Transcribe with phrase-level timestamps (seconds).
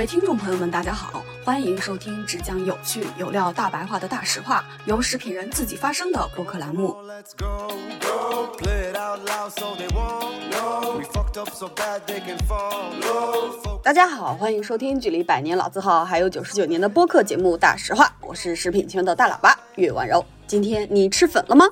[0.00, 6.96] 位听众朋友们，大家好，欢迎收听只讲有趣有料大白话的大实话，由食品人自己发声的播客栏目。
[13.82, 20.24] 大家好，欢迎收听距离百年老字号还有九十九年的播客节目《大实话》，我是食品圈的大喇叭岳婉柔。
[20.46, 21.66] 今天你吃粉了吗？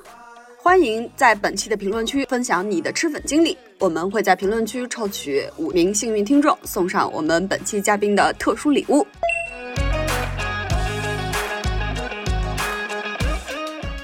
[0.61, 9.07] 欢迎在本期的评论区分享你的吃粉经历，我们会在评论区抽取五名幸运听众，送上我们本期嘉宾的特殊礼物。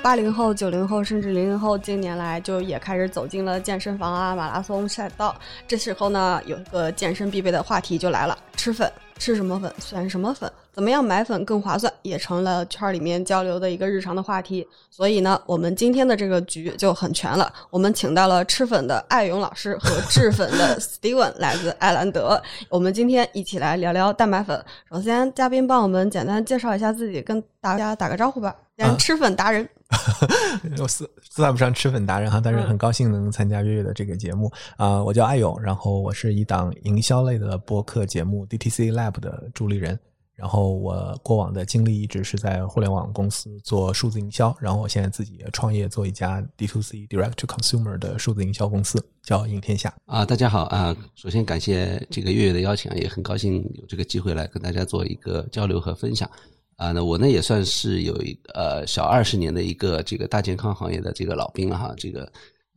[0.00, 5.34] 八零后、九零后，甚至零零后，近年来就也开始走进了健身房啊、马拉松赛道。
[5.66, 14.66] 这时候呢，有一个健身必备的话题就来了：吃粉，吃什么粉，选什么粉，怎么样买粉更划算，也成了圈里面交流的一个日常的话题。
[14.90, 17.52] 所以呢，我们今天的这个局就很全了。
[17.70, 22.42] 我们请到了吃粉的艾勇老师和制粉的 Steven，来自艾兰德。
[22.68, 24.64] 我们今天一起来聊聊蛋白粉。
[24.90, 28.54] 首先，嘉宾帮我们简单介绍一下自己，跟大家打个招呼吧。
[28.98, 29.68] 吃粉达人。
[30.80, 35.00] 我算算不上吃粉达人哈，但是很高兴能参加月月的这个节目啊。
[35.02, 39.96] 我叫艾勇，然后我是一档营销类的播客节目 DTC Lab 的助力人。
[40.36, 49.94] 然后我过往的经历一直是在互联网公司做数字营销，然后我现在自己也创业做一家 D2C Direct to Consumer 的数字营销公司，叫应天下。
[50.06, 50.96] 啊，大家好啊！
[51.14, 56.28] 首先感谢这个月月的邀请，也很高兴有这个机会来跟大家做一个交流和分享。
[56.76, 61.94] 啊，那我呢也算是有一呃小二十年的一个这个大健康行业的这个老兵了哈。
[61.96, 62.30] 这个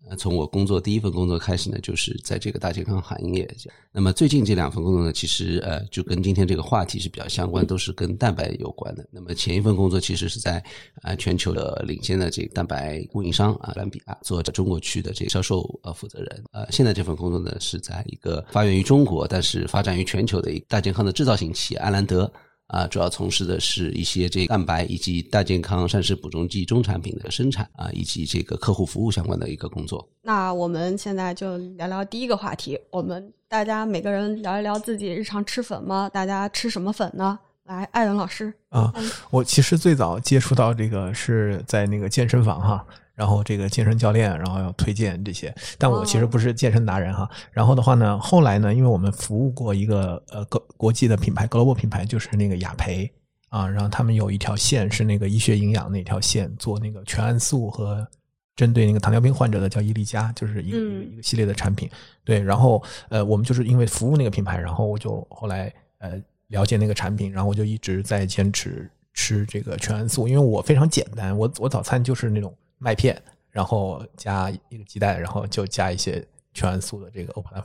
[0.10, 3.48] 那从我工作第一份工作开始呢，就是在这个大健康行业。
[3.92, 9.08] 那么最近这两份工作呢，其实呃就跟今天这个话题是比较相关，都是跟蛋白有关的。
[9.12, 10.64] 那么前一份工作其实是在
[11.02, 16.44] 啊全球的领先的这个蛋白供应商啊兰比亚做中国区的这个销售呃负责人。
[16.52, 22.32] 呃，现在这份工作呢是在一个发源于中国，但是发展于全球的一大健康的制造型企业安兰德。
[22.68, 30.08] 啊，主要从事的是一些这蛋白以及大健康膳食补充剂中产品的生产啊，以及这个客户服务相关的一个工作。
[30.22, 36.10] 那我们现在就聊聊第一个话题，我们大家每个人聊一聊自己日常吃粉吗？
[36.10, 37.40] 大家吃什么粉呢？
[37.64, 38.94] 来，艾伦老师啊，
[39.30, 42.86] 我其实最早接触到这个是在那个健身房哈。
[43.18, 47.28] 然后这个健身教练，然后要推荐这些，但我其实不是健身达人哈。
[47.52, 53.12] 然后的话呢，后来呢，因为我们服务过一个呃国国际的品牌，global 品牌，就是那个雅培
[53.50, 58.08] 啊，然后他们有一条线是那个医学营养那条线，做那个全氨素和
[58.56, 61.90] 针对那个糖尿病患者的叫伊利佳，就是一个一个系列的产品。
[62.24, 72.56] 对，然后呃，我们就是因为服务那个品牌，然后我就后来呃了解那个产品，然后我就一直在坚持吃这个全氨素，因为我非常简单，我我早餐就是那种。
[72.78, 77.64] 麦片，然后加一个鸡蛋，然后就加一些全氨素的这个，我把它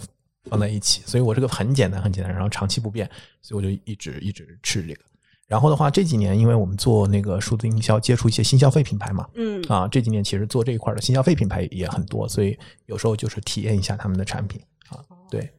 [0.50, 1.02] 放在一起。
[1.06, 3.08] 所以我这个很简单，很简单，然后长期不变，
[3.40, 5.02] 所以我就一直一直吃这个。
[5.48, 14.58] 然后的话，这几年因为我们做那个数字营销，接触一些新消费品牌嘛，嗯啊，这几年其实做这一块的新消费品牌也很多，所以有时候就是体验一下他们的产品
[14.88, 15.04] 啊。
[15.28, 15.52] 对，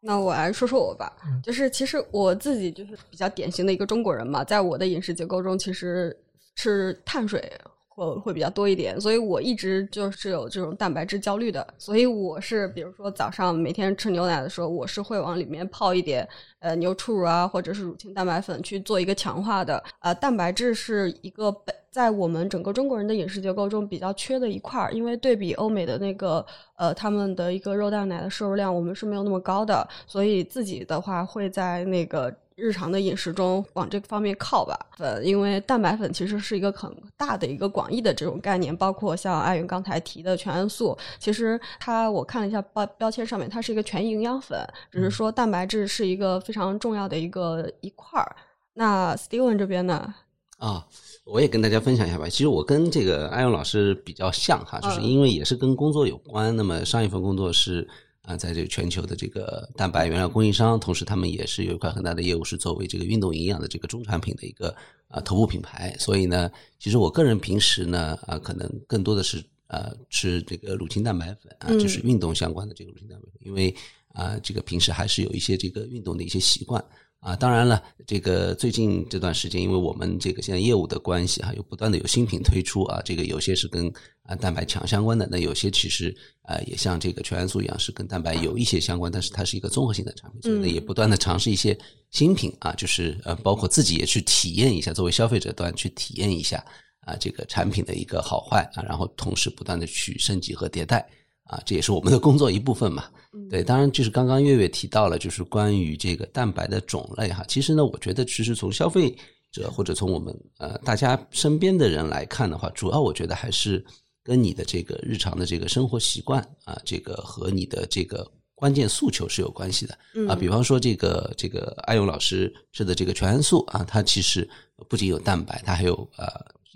[0.00, 1.10] 那我来说说我吧，
[1.42, 6.14] 就是其实我自己就是比较典型的一个中国人嘛，在我的饮食结构中，其实
[6.56, 7.50] 是碳水。
[7.94, 16.28] 会会比较多一点，所以我一直就是有这种蛋白质焦虑的，所以我是比如说早上每天吃牛奶的时候，我是会往里面泡一点
[16.58, 19.82] 呃牛初乳啊，或者是乳清蛋白粉去做一个强化的。
[20.00, 26.44] 呃，蛋白质是一个本在我们整个中国人的饮食结构中比较缺的一块，因为对比欧美的那个
[26.76, 32.34] 呃他们的一个肉蛋奶的摄入量，我们是没有那么高的，所以自己的话会在那个。
[32.56, 44.58] 日常的饮食中往这个方面靠吧，呃，因为蛋白粉其实是一个很大的一个广义的这种概念，包括像艾云刚才提的全氨素，其实它我看了一下标标签上面，它是一个全营养粉，
[44.92, 48.36] 只是说蛋白质是一个非常重要的一个一块儿。
[48.74, 50.14] 那 Steven 这边呢？
[50.58, 50.86] 啊，
[51.24, 52.28] 我也跟大家分享一下吧。
[52.28, 56.56] 其实我跟这个艾云老师比较像哈，就是因为也是跟工作有关。
[56.56, 57.88] 那么上一份工作是。
[58.24, 64.74] 啊，在这个全球的这个蛋白原料供应商，同时他们也是有一块很大的业务，是作为这个运动营养的这个中产品的一个
[65.08, 65.94] 啊头部品牌。
[65.98, 73.74] 所以呢，其实我个人平时呢啊，可能更多的是呃吃这个乳清蛋白粉啊，就是运动相关的这个乳清蛋白粉，因为
[74.14, 76.82] 啊这个平时还是有一些这个运动的一些习惯。
[77.24, 83.90] 啊，当然了，这个最近这段时间，因为我们这个现在业务的关系啊，有不断的有新品推出啊，这个有些是跟
[84.24, 91.74] 啊蛋白强相关的，那有些其实啊也像这个全元素一样是跟蛋白有一些相关，但是它是一个综合性的产品，所以呢也不断的尝试一些
[92.10, 96.62] 新品啊，就是呃包括自己也去体验一下，作为消费者端去体验一下
[97.06, 101.08] 啊这个产品的一个好坏啊，然后同时不断的去升级和迭代
[101.44, 103.04] 啊，这也是我们的工作一部分嘛。
[103.50, 107.44] 对，当然就是刚刚月月提到了，就是关于这个蛋白的种类哈。
[107.48, 109.14] 其实呢，我觉得其实从消费
[109.52, 113.84] 者或者从我们呃大家身边的人来看的话，主要我觉得还是
[114.22, 119.98] 跟你的这个日常的这个生活习惯啊，这个和你的这个关键诉求是有关系的
[120.28, 120.34] 啊。
[120.34, 124.48] 比方说这个这个艾勇老师吃的这个全氨素啊，它其实
[124.88, 126.26] 不仅有蛋白，它还有呃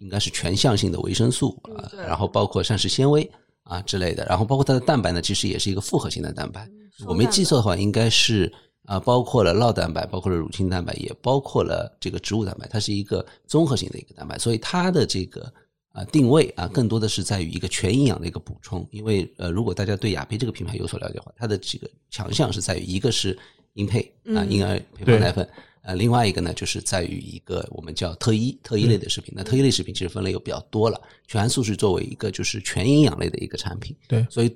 [0.00, 3.28] 应该是全向性的维生素啊，然后包括膳食纤维。
[3.68, 6.66] 啊之类的，然后包括它的蛋白呢，其实也是一个复合型的蛋白。
[7.06, 8.50] 我没记错的话，应该是
[8.86, 14.38] 啊，包括了酪蛋白，包括了乳清蛋白，也包括了这个植物蛋白，它是一个综合型的一个蛋白。
[14.38, 15.52] 所以它的这个
[15.92, 18.84] 啊定位啊，更多的是在于一个全营养的一个补充。
[18.90, 23.38] 因为呃，如果大家对雅培这个品牌有所了解的话，它的这个强项是在于一个是
[23.74, 24.00] 婴配
[24.34, 25.48] 啊婴儿配方奶粉。
[25.88, 29.32] 呃，另外一个呢，就是在于一个我们叫特一特一类的食品。
[29.34, 33.96] 那特一类食品其实分类又比较多了，全氨素是作为一个就是全营养类的一个产品。
[34.06, 34.54] 对，所以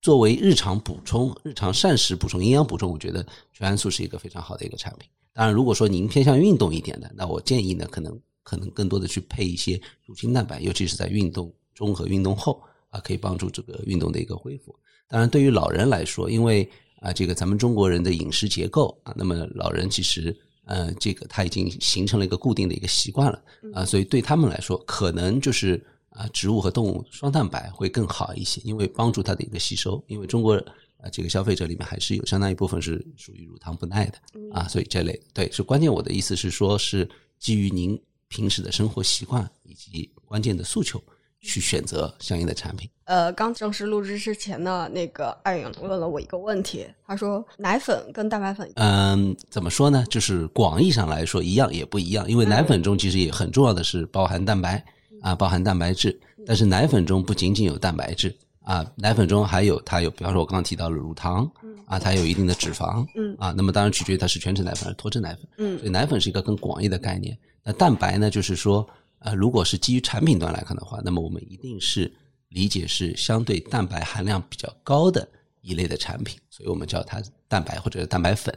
[0.00, 5.08] 作为日常补充、日常膳食补充、营养补充，我觉得全氨素是一个非常好的一个产品。
[5.32, 14.74] 当然，如果说您偏向运动一点的，那我建议呢，可能可能更多的去配一些乳清蛋白，尤其是在运动中和运动后啊，可以帮助这个运动的一个恢复。
[15.06, 16.68] 当然，对于老人来说，因为
[16.98, 20.36] 啊，这个咱们中国人的饮食结构啊，那么老人其实。
[20.64, 23.42] 呃，这个他已经形成了一个固定的一个习惯了
[23.74, 30.02] 啊，所以对他们来说，可能就是啊，植物和动物双蛋白会更好一些，因为帮助它的一个吸收。
[30.06, 30.54] 因为中国
[30.98, 34.18] 啊，这个消费者里面还是有相当一部分是属于乳糖不耐的
[34.52, 35.92] 啊，所以这类对是关键。
[35.92, 41.02] 我的意思是说，是基于您平时的生活习惯以及关键的诉求。
[41.42, 42.88] 去选择相应的产品。
[43.04, 50.06] 呃，刚正式录制之前呢，那个艾勇问了我一个问题，他说奶粉跟蛋白粉，嗯，怎么说呢？
[50.08, 54.82] 就是广义上来说一样也不一样，因为奶粉中其实也很重要的是包含蛋白
[55.20, 56.18] 啊，包含蛋白质。
[56.46, 61.50] 但是奶粉中不仅仅有蛋白质啊，奶粉中还有它有，比方说我刚刚提到了乳糖
[61.86, 67.36] 啊，它有一定的脂肪，嗯啊，那么当然取决于它是全脂奶粉还是脱脂奶粉，嗯，所以奶粉是一个更广义的概念。
[67.64, 68.88] 那蛋白呢，就是说。
[69.24, 72.12] 呃，如果是基于产品端来看的话，那么我们一定是
[72.48, 75.26] 理解是相对蛋白含量比较高的
[75.60, 78.54] 一类的产品，所以我们叫它蛋白或者是蛋白粉。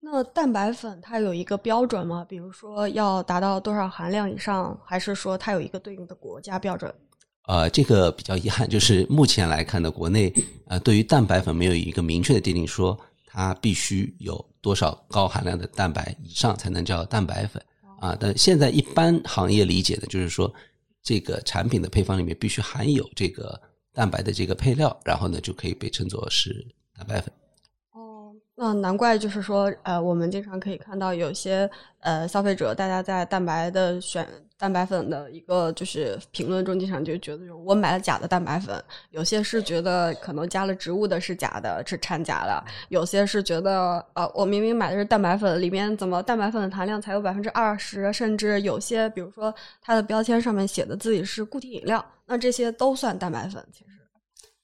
[0.00, 2.24] 那蛋白粉它有一个标准吗？
[2.28, 6.94] 比如说要达到多少含量以上，还是说它有一个对应的国家标准？
[7.46, 10.32] 呃，这个比较遗憾，就是目前来看呢，国内
[10.66, 17.62] 呃对于蛋白粉没有一个明确的定定，说它必须有多少高含量的蛋白以上才能叫蛋白粉。
[18.04, 20.52] 啊，但现在一般行业理解的就是说，
[21.02, 23.58] 这个产品的配方里面必须含有这个
[23.94, 27.32] 蛋白的这个配料，然后呢就可以被称作是蛋白粉。
[27.92, 31.70] 哦，那难怪就是说，呃，我们经常可以看到有些
[32.00, 34.28] 呃消费者，大家在蛋白的选。
[34.56, 38.82] 蛋白粉的一个就是评论中，经常就觉得我买了假的蛋白粉。
[39.10, 48.12] 有些是觉得可能加了植物的是假的，是掺假的；有些是觉得呃，我明明买的是蛋白粉，里面怎么蛋白粉的含量才有百分之二十？
[48.12, 49.52] 甚至有些，比如说
[49.82, 53.62] 它的标签上面写的自己是固体饮料，那这些都算蛋白粉。
[53.72, 53.90] 其实，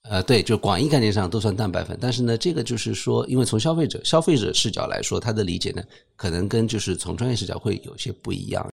[0.08, 1.98] 呃，对，就广义概念上都算蛋白粉。
[2.00, 5.82] 但是呢，这个就是说，因为从消费者消费者视角来说，他的理解呢，
[6.16, 8.66] 可能跟就是从专业视角会有些不一样。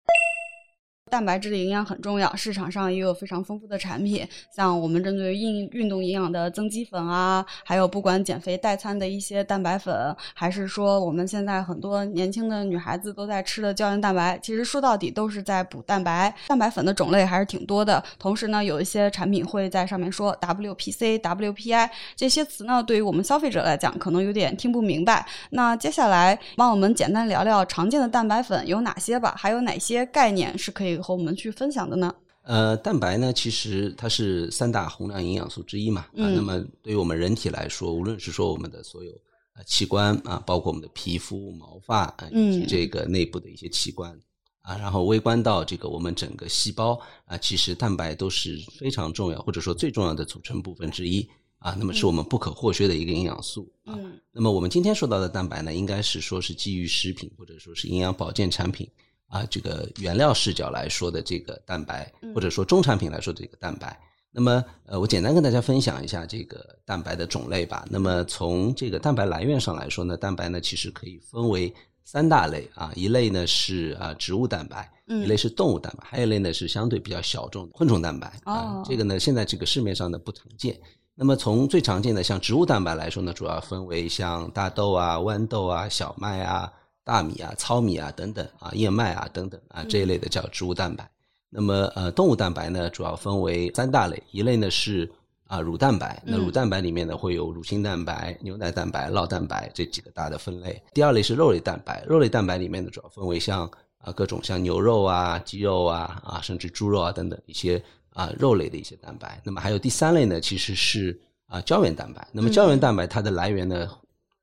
[1.08, 16.34] 蛋白质的营养很重要，市场上也有非常丰富的产品，像我们针对运运动营养的增肌粉啊，还有不管减肥代餐的一些蛋白粉，还是说我们现在很多年轻的女孩子都在吃的胶原蛋白，其实说到底都是在补蛋白。
[16.48, 25.24] 蛋白粉的种类还是挺多的，同时呢，有一些产品会在上面说 WPC、WPI 这些词呢，对于我们消费者来讲可能有点听不明白。
[25.50, 30.95] 那接下来帮我们简单聊聊常见的蛋白粉有哪些吧，还有哪些概念是可以。
[30.98, 32.14] 和我们去分享的呢？
[32.42, 36.02] 呃，蛋白呢，其实它是三大宏量营养素之一嘛。
[36.16, 39.10] 啊，那么对于我们人体来说，无论是说我们的所有
[39.52, 44.16] 啊器官啊，包括我们的皮肤、毛发啊，以及这个内部的一些器官
[44.60, 51.74] 啊，然后微观到这个我们整个细胞啊，其实蛋白都是非常重要，或者说最重要的组成部分之一啊。
[51.76, 53.98] 那么是我们不可或缺的一个营养素啊。
[54.30, 58.88] 那么我们今天说到的蛋白呢，应该是说是基于食品或者说是营养保健产品。
[59.28, 63.98] 啊，这个原料视角来说的这个蛋白，或者说中产品来说的这个蛋白，
[64.30, 67.84] 那么呃，我简单跟大家分享一下这个蛋白的种类吧。
[67.90, 78.80] 那么从这个蛋白来源上来说呢，蛋白呢其实可以分为三大类啊，一类呢是啊植物蛋白，一类是动物蛋白，还有一类呢是相对比较小众的昆虫蛋白啊。
[78.84, 80.78] 这个呢现在这个市面上呢不常见。
[81.16, 86.72] 那么从最常见的像植物蛋白来说呢，主要分为像大豆啊、豌豆啊、小麦啊。
[87.06, 91.08] 大米啊、糙米啊等等啊、燕麦啊等等啊这一类的叫植物蛋白。
[91.48, 95.08] 那么呃，动物蛋白呢，主要分为三大类，一类呢是
[95.46, 96.20] 啊乳蛋白。
[96.26, 100.82] 那乳蛋白里面呢会有乳清蛋白、牛奶蛋白、酪蛋白这几个大的分类。
[100.92, 107.80] 第二类是肉类蛋白，肉类蛋白里面呢主要分为像啊各种像牛肉啊、鸡肉啊啊甚至猪肉啊等等一些
[108.14, 109.40] 啊肉类的一些蛋白。
[109.44, 112.26] 那么还有第三类呢其实是啊胶原蛋白。
[112.32, 113.88] 那么胶原蛋白它的来源呢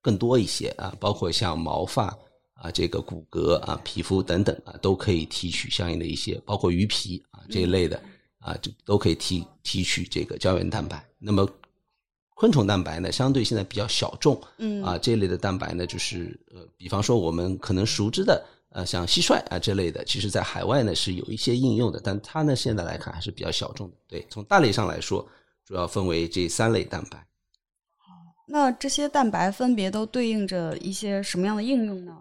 [0.01, 2.17] 更多一些啊，包括像毛发。
[2.63, 8.01] 啊，这个骨骼啊、皮肤等等啊，都可以提取相应的一些，包括鱼皮啊这一类的
[8.39, 11.05] 啊，就都可以提提取这个胶原蛋白。
[11.20, 11.46] 那么
[12.36, 23.96] 昆虫蛋白呢，相对现在比较小众，嗯啊，这一类的蛋白呢，就是呃，比方说我们可能熟知的呃，像蟋蟀啊这类的，其实在海外呢是有一些应用的，但它呢现在来看还是比较小众的。
[24.08, 25.27] 对，从大类上来说，
[25.65, 27.27] 主要分为这三类蛋白。
[28.48, 32.17] 那这些蛋白分别都对应着一些什么样的应用呢？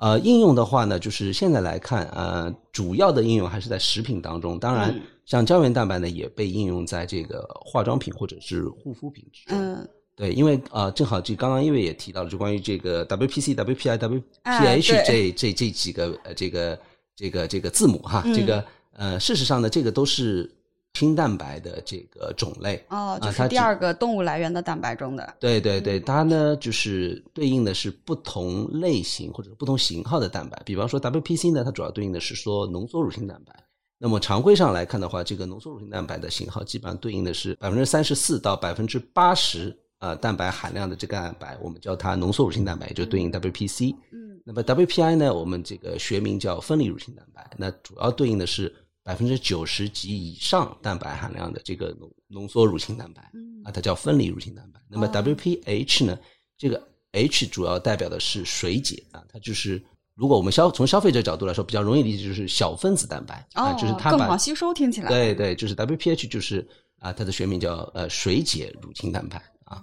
[0.00, 4.58] 呃，应用的话呢，就是现在来看，呃，主要的应用还是在食品当中。
[4.58, 9.58] 当然，像胶原蛋白呢，也被应用在这个化妆品或者是护肤品之中。
[9.58, 16.78] 嗯，对，因为呃，正好这刚刚因为也提到了，就关于这个 WPC、WPI、WPH 这这这几个呃这个
[17.16, 20.50] 这个这个字母哈，这个呃，事实上呢，这个都是。
[20.98, 25.34] 氢蛋白的这个种类哦，就是第二个动物来源的蛋白中的。
[25.38, 30.60] 对对对，它呢就是对应的是不同类型或者不同型号的蛋白。
[30.64, 33.54] 比方说 WPC 呢，它主要对应的是说浓缩乳清蛋白。
[33.98, 43.94] 那么常规上来看的话，这个浓缩乳清蛋白的型号基本上对应的是百分之三十四到百分之八十啊蛋白含量的这个蛋白，我们叫它浓缩乳清蛋白，就对应 WPC。
[44.12, 48.74] 嗯，那么 WPI 呢，我们这个学名叫分离乳清蛋白，那主要对应的是。
[49.08, 53.22] 百分之九十及以上蛋白含量的这个浓浓缩乳清蛋白，
[53.64, 54.78] 啊，它叫分离乳清蛋白。
[54.86, 56.18] 那么 WPH 呢？
[56.58, 59.82] 这个 H 主要代表的是水解啊，它就是
[60.14, 64.74] 如果我们消从消费者角度来说，比较容易理解就是小分子蛋白啊，就是它更好吸收。
[64.74, 69.82] 听起来对对，就是 WPH 就是啊，它的学名叫呃水解乳清蛋白啊。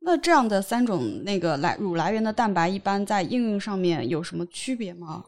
[0.00, 5.22] 那这样的三种那个来乳来源的蛋白，一般在应用上面有什么区别吗？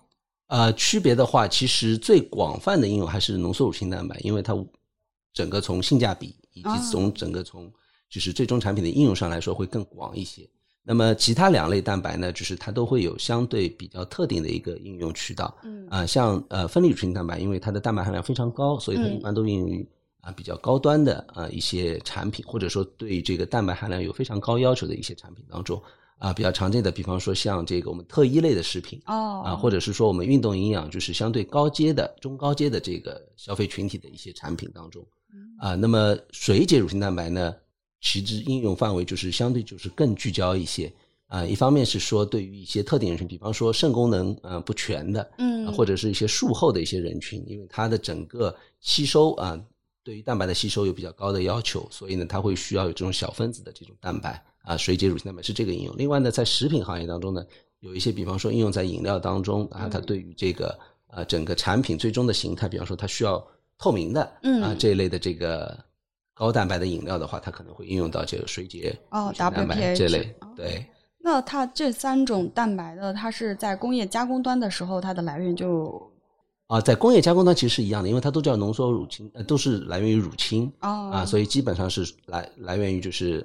[0.49, 4.57] 呃，区别的话，其实最广泛的应用还是浓缩乳清蛋白，因为它
[5.33, 7.71] 整个从性价比以及从整个从
[8.09, 10.49] 就是最终产品的应用上来说会更广一些。
[10.83, 15.55] 那么其他两类蛋白呢，就是它都会有相对比较特定的一个应用渠道。
[15.62, 19.87] 嗯啊，像呃分离乳清蛋白，因为它的蛋白含量非常高，所以它一般都应用于
[20.23, 25.78] 啊比较高端的啊一些产品，或者说对这个蛋白含量有非常高要求的一些产品当中。
[26.18, 35.06] 啊，比较常见的，比方说像这个我们特一类的食品哦，啊，或者是说我们运动营养，就是相对高阶的、中高阶的这个消费群体的一些产品当中，
[35.60, 37.54] 啊，那么水解乳清蛋白呢，
[38.00, 40.92] 其实应用范围就是相对就是更聚焦一些
[41.28, 49.60] 啊，一方面是说对于一些特定人群，比方说肾功能呃不全的，嗯，或者是一些术后的一些人群，因为它的整个吸收啊，
[50.08, 54.42] 对于蛋白的吸收有比较高的要求，所以呢，它会需要有这种小分子的这种蛋白。
[54.62, 55.94] 啊，水解乳清蛋白是这个应用。
[55.98, 57.44] 另外呢，在食品行业当中呢，
[57.80, 63.46] 有一些，比方说应用在饮料当中啊，它对于这个呃整个产品最终的形态，比方说它需要
[63.76, 64.22] 透明的
[64.62, 65.78] 啊这一类的这个
[66.32, 70.34] 高蛋白的饮料的话，它可能会应用到这个水解哦蛋白这类。
[70.56, 70.82] 对。
[71.20, 76.10] 那它这三种蛋白的，它是在工业加工端的时候，它的来源就
[76.68, 83.44] 啊，在工业加工端其实是一样的，因为它都叫浓缩乳清，呃，都是来源于乳清啊，所以基本上是来来源于就是。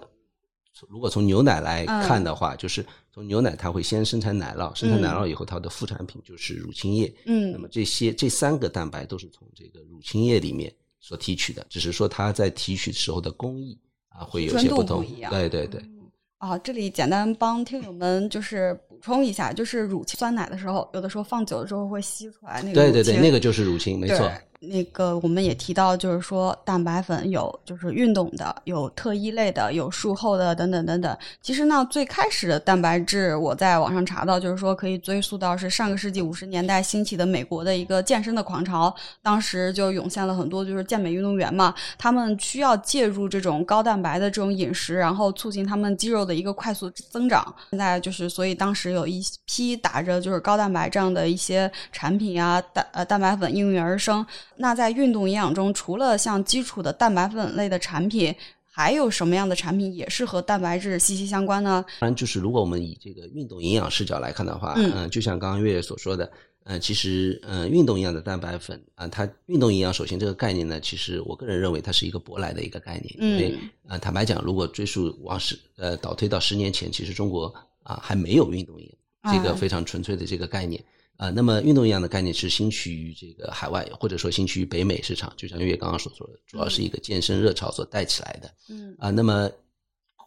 [0.89, 7.13] 如果从牛奶来看的话，就是从牛奶它会先生产奶酪，生产奶酪以后，它的副产品就是乳清液。
[7.25, 15.06] 嗯，那么这些这三个蛋白都是从这个乳清液里面所提取的，只是说它在提取时候的工艺啊会有些不同。
[15.30, 15.82] 对对对。
[16.44, 22.74] 啊，这里简单帮听友们就是补充一下，就是乳清酸奶的时候，有的时候放久了之后会吸出来那个。
[22.74, 24.30] 对对对，那个就是乳清，没错。
[24.70, 31.17] 那个我们也提到，就是说蛋白粉有就是运动的，有特一类的，有术后的等等等等。
[31.41, 47.53] 其实呢，最开始的蛋白质我在网上查到，就是说可以追溯到是上个世纪五十年代兴起的美国的一个健身的狂潮，当时就涌现了很多就是健美运动员嘛，他们需要介入这种高蛋白的这种饮食，然后促进他们肌肉的一个快速增长。
[47.72, 54.25] 现在就是所以当时有一批打着就是高蛋白这样的一些产品啊，蛋呃蛋白粉应运而生。
[54.58, 58.34] 那在运动营养中，除了像基础的蛋白粉类的产品，
[58.64, 61.86] 还有什么样的产品也是和蛋白质息息相关呢？
[62.00, 66.32] 当然，就是如果我们以这个运动营养视角来看的话，嗯，就像刚刚月月所说的，
[66.64, 80.84] 嗯，其实，嗯，运动营养的蛋白粉啊，它运动营养首先这个概念呢，其实我个人认为它是一个舶来的一个概念，因为，呃，坦白讲，如果追溯往十，呃，倒推到十年前，其实中国啊还没有运动营养这个非常纯粹的这个概念。
[81.17, 88.51] 啊，那么运动营养的概念是兴起于这个海外，或者说兴起于北美市场，就像月月刚刚所说的，主要是一个健身热潮所带起来的。
[88.70, 89.50] 嗯啊，那么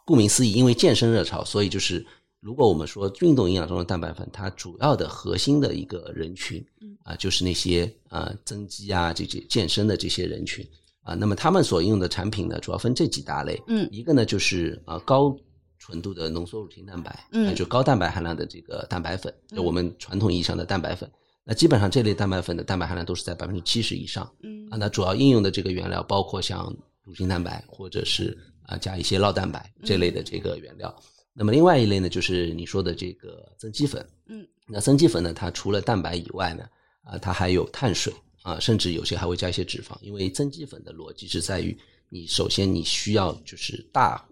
[0.05, 2.07] 顾名思义，因为健身热潮，所以就是
[2.41, 10.65] 如果我们说运动营养中的蛋白粉，它主要的核心的一个人群嗯啊，就是那些啊增肌啊这些健身的这些人群
[11.03, 13.61] 啊，那么他们所应用的产品呢，主要分这几大类。
[13.67, 15.37] 嗯一个呢就是啊高
[15.87, 21.09] 纯度的浓缩乳清蛋白，嗯那就高蛋白含量的这个蛋白粉，就我们传统意义上的蛋白粉。
[21.45, 24.77] 那基本上这类蛋白粉的蛋白含量都是在百分之七十以上嗯啊。
[24.77, 30.93] 那主要应用的这个原料包括像乳清蛋白或者是啊加一些酪蛋白这类的这个原料。
[31.33, 34.05] 那么另外一类呢，就是你说的这个增肌粉。
[34.27, 36.65] 嗯，那增肌粉呢，它除了蛋白以外呢，
[37.05, 38.13] 啊，它还有碳水
[38.43, 39.97] 啊，甚至有些还会加一些脂肪。
[40.01, 41.79] 因为增肌粉的逻辑是在于，
[42.09, 44.27] 你首先你需要就是大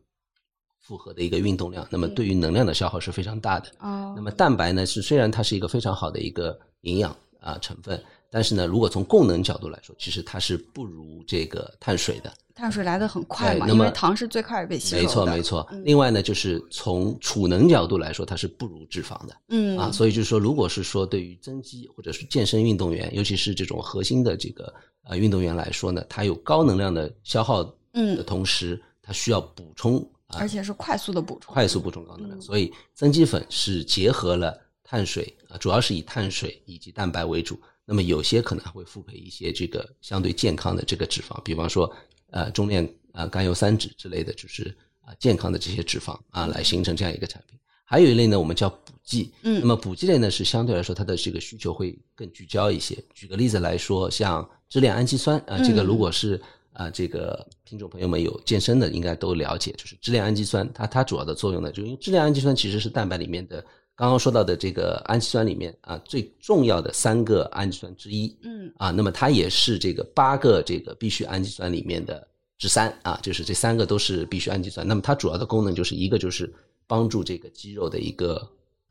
[0.85, 3.71] 负荷的一个运动量，那么对于能量的消耗是非常大的。
[3.81, 8.01] 哦那么蛋白呢，是虽然它是一个非常好的一个营养啊成分，
[8.31, 12.31] 但是呢，如果从供能角度来说，其实它是不如这个碳水的。
[12.55, 15.03] 碳水来的很快嘛，那么因为糖是最快被吸收的。
[15.03, 15.69] 没错，没错。
[15.73, 19.35] 嗯另外呢，就是从储能角度来说，它是不如脂肪的。
[19.49, 24.73] 嗯啊，所以就是说，如果是说对于增肌或者是健身运动员，尤其是这种核心的这个
[25.03, 31.53] 呃运动员来说呢，它有高能量的消耗的嗯，同时，它需要补充啊，而且是快速的补充。
[31.53, 37.59] 快速补充高能量，嗯所以增肌粉是结合了碳水啊，主要是以碳水以及蛋白为主。
[37.85, 41.95] 那么有些可能还会复配一些这个相对健康的这个脂肪，比方说
[42.31, 47.59] 呃中链啊甘油三酯之类的，就是啊健康的这些脂肪啊，来形成这样一个产品。
[47.85, 49.31] 还有一类呢，我们叫补剂。
[49.43, 52.97] 嗯那么补剂类呢，是相对来说它的这个需求会更聚焦一些。
[53.13, 56.41] 举个例子来说，像支链氨基酸啊，这个嗯如果是
[56.75, 63.65] 啊这个听众朋友们有健身的，应该都了解，就是支链氨基酸，它它主要的作用呢，就因为支链氨基酸其实是蛋白里面的
[63.97, 68.37] 刚刚说到的这个氨基酸里面啊最重要的三个氨基酸之一。
[68.43, 72.27] 嗯啊，那么它也是这个八个这个必需氨基酸里面的
[72.59, 74.87] 之三啊，就是这三个都是必需氨基酸。
[74.87, 76.53] 那么它主要的功能就是一个就是
[76.87, 78.47] 帮助这个肌肉的一个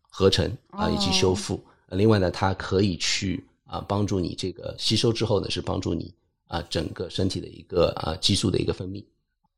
[0.09, 6.13] 合成啊以及修复，呃另外呢，它可以去啊帮助你这个吸收之后呢，是帮助你
[6.53, 9.03] 啊整个身体的一个啊激素的一个分泌，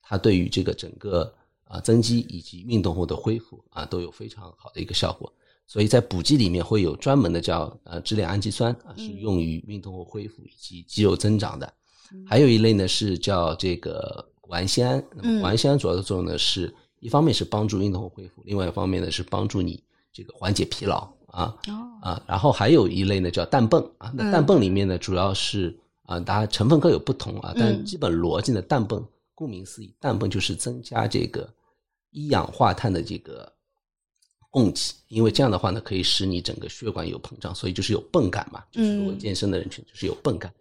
[0.02, 1.34] 它对于这个整个
[1.66, 5.32] 啊增肌以及运动后的恢复啊都有非常好的一个效果。
[5.68, 11.66] 所以在补剂里面会有专门的叫呃支链氨基酸啊，是嗯用于运动后恢复以及肌肉增长的。
[12.14, 15.02] 嗯还有一类呢是叫这个谷氨酰胺。
[15.22, 22.24] 谷氨酰胺主要的作用呢是一方面是帮助运动后恢复，另外一方面呢是帮助你这个缓解疲劳啊哦啊。
[22.28, 31.50] 然后还有一类呢叫氮泵啊，那嗯氮泵里面呢主要是啊，当然成分各有不同啊，但嗯基本逻辑呢，氮泵顾名思义，氮泵就是增加这个
[32.12, 33.52] 一氧化碳的这个
[34.50, 40.52] 供给，因为这样的话呢，可以使你整个血管有膨胀，所以就是有泵感嘛，就是如果嗯健身的人群就是有泵感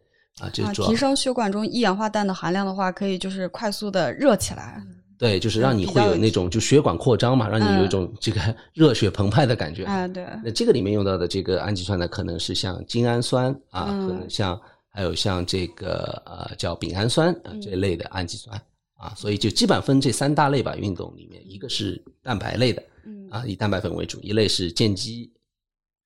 [0.41, 4.83] 啊，这啊，主要提升血管中一氧化氮的含量的话，可以就是快速的热起来。
[5.17, 8.41] 对，就是让你会有那种就血管扩张嘛，让你有一嗯种这个
[8.75, 9.85] 热血澎湃的感觉。
[9.85, 14.61] 啊，对，那这个里面用到的这个氨基酸呢，可能是像精氨酸啊，嗯可能像
[14.95, 18.57] 还有像这个呃叫丙氨酸啊嗯这一类的氨基酸
[18.97, 20.77] 啊，所以就基本分这三大类吧。
[20.77, 25.33] 运动里面，一个是蛋白类的嗯啊，以蛋白粉为主；一类是健肌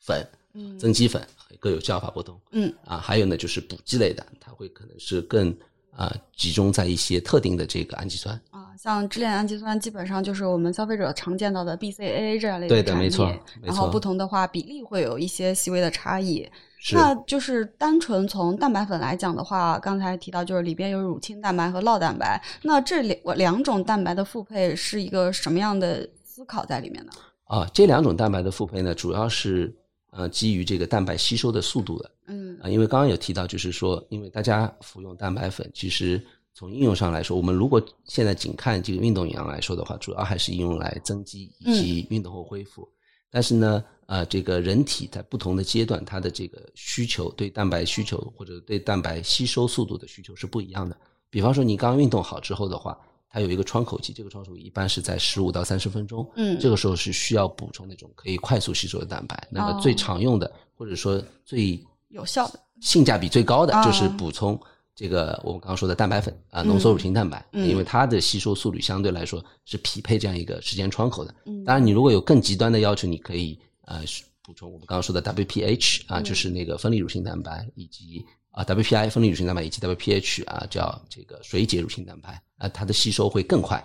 [0.00, 1.22] 粉、嗯增肌粉，
[1.60, 2.96] 各有叫法不同嗯啊。
[2.96, 5.54] 还有呢就是补剂类的，它会可能是更
[5.90, 8.40] 啊集中在一些特定的这个氨基酸。
[8.78, 16.48] 啊，像支链氨基酸基本上就是我们消费者常见到的 BCAA 这样类对的产品，没错没错然后不同的话比例会有一些细微的差异。
[16.80, 27.10] 是那就是单纯从蛋白粉来讲的话，刚才提到就是里边有乳清蛋白和酪蛋白，那这两两种蛋白的复配是一个什么样的思考在里面呢？
[27.46, 29.74] 啊，这两种蛋白的复配呢，主要是
[30.10, 36.24] 呃基于这个蛋白吸收的速度的嗯啊，因为刚刚有提到，就是说，因为大家服用蛋白粉，其实
[36.58, 42.88] 从应用上来说，我们如果现在仅看这个运动营养来说的话，主要还是应用来增肌以及运动后恢复。
[43.30, 50.96] 但是呢，呃，这个人体在不同的阶段，它的这个需求对蛋白需求或者对蛋白吸收速度的需求是不一样的。
[51.30, 52.98] 比方说，你刚运动好之后的话，
[53.30, 56.28] 它有一个窗口期，这个窗口期一般是在十五到三十分钟。
[56.34, 59.46] 嗯这个时候是需要补充那种可以快速吸收的蛋白。
[59.48, 64.58] 那么最哦常用的，或者说最有效的，性价比最高的啊就是补充
[64.98, 71.32] 这个我们刚刚说的蛋白粉啊，浓缩乳清蛋白，嗯因为它的吸收速率相对来说是匹配这样一个时间窗口的。
[71.46, 74.02] 嗯当然，你如果有更极端的要求，你可以呃
[74.42, 83.80] 补充我们刚刚说的 WPH 啊，嗯就是那个分离乳清蛋白以及啊 WPI 分离乳清蛋白以及 WPH 啊叫这个水解乳清蛋白啊，它的吸收会更快。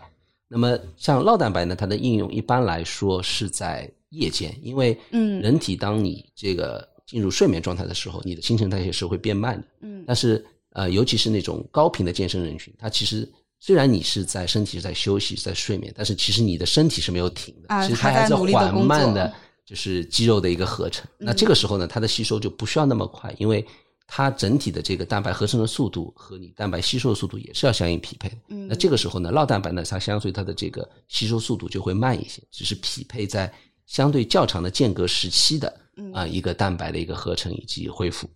[0.47, 9.67] 那么像酪蛋白呢，它的应用一般来说是在夜间，因为嗯人体当你这个进入睡眠状态的时候，你的新陈代谢是会变慢的。
[9.81, 13.27] 嗯但是呃，尤其是那种高频的健身人群，他其实
[13.59, 19.33] 虽然你是在身体是在休息、在睡眠，但是其实你的身体是没有停的，啊其实它还在缓慢的，
[19.65, 21.05] 就是肌肉的一个合成。
[21.17, 23.65] 那嗯这个时候呢，它的吸收就不需要那么快，因为
[24.07, 28.35] 它整体的这个蛋白合成的速度和你蛋白吸收的速度也是要相应匹配的。
[28.49, 33.51] 嗯那这个时候呢，酪蛋白呢，它相对它的这个吸收速度就会慢一些，只是匹配在
[33.85, 35.73] 相对较长的间隔时期的
[36.13, 38.27] 啊、一个蛋白的一个合成以及恢复。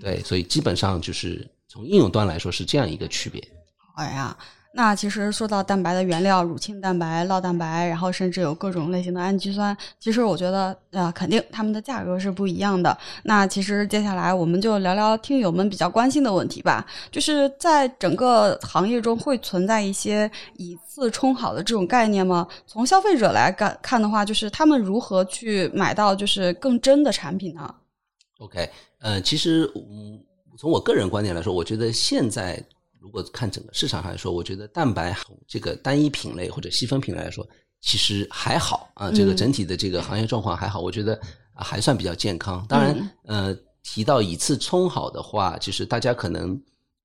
[0.00, 3.42] 嗯，对，所以基本上就是从应用端来说是这样一个区别。
[3.94, 4.36] 好呀。
[4.72, 12.96] 那其实说到蛋白的原料，乳清蛋白、酪蛋白，然后甚至有各种类型的氨基酸，其实我觉得呃，肯定它们的价格是不一样的。
[13.24, 22.46] 那其实接下来我们就聊聊听友们比较关心的问题吧，就是在整个行业中会存在一些以次充好的这种概念吗？
[22.64, 27.74] 从消费者来看看的话，就是他们如何去买到就是更真的产品呢
[28.38, 30.18] ？OK，呃，其实嗯，
[30.56, 32.62] 从我个人观点来说，我觉得现在
[32.98, 37.46] 如果看整个市场上来说，我觉得蛋白这个单一品类或者细分品类来说，
[37.80, 41.14] 其实还好啊，这个嗯整体的这个行业状况还好，我觉得
[41.52, 42.64] 啊还算比较健康。
[42.68, 46.60] 当然，呃，提到以次充好的话，其实大家可能。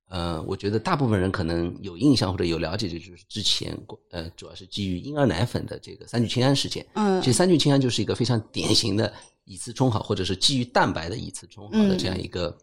[0.07, 3.75] 呃，我觉得大部分人可能有印象或者有了解，就是之前
[4.11, 6.85] 呃，主要是基于婴儿奶粉的这个三聚氰胺事件。
[6.93, 9.11] 嗯其实三聚氰胺就是一个非常典型的
[9.45, 12.55] 以次充好，或者是基于蛋白的以次充好的这样一个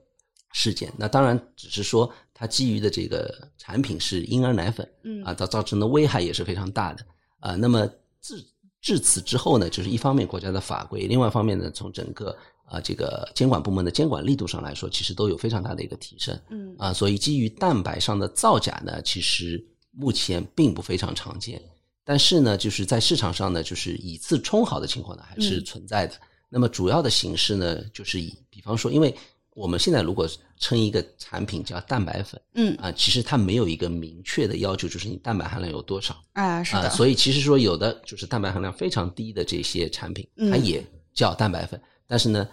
[0.52, 0.92] 事件。
[0.98, 7.06] 那当然只是说它基于的这个产品是婴儿奶粉，嗯啊，造造成的危害也是非常大的
[7.40, 7.54] 啊。
[7.54, 7.88] 那么
[8.20, 8.44] 至
[8.80, 16.38] 至此之后呢，就是一方面国家的法规，另外一方面呢，从整个啊这个监管部门的监管力度上来说，其实都有非常大的一个提升。
[16.50, 21.62] 嗯啊，所以基于蛋白上的造假呢，其实目前并不非常常见。
[22.04, 26.14] 但是呢，就是在市场上呢，就是以次充好的情况呢，还是嗯存在的。
[26.52, 29.14] 那么主要的形式呢，就是以比方说，因为
[29.54, 36.58] 我们现在如果称一个产品叫蛋白粉嗯，啊，其实它没有一个明确的要求，就是你蛋白含量有多少啊。
[36.58, 40.84] 哎是的，所以其实说有的就是蛋白含量非常低的这些产品，它嗯也
[41.14, 42.46] 叫蛋白粉，但是呢。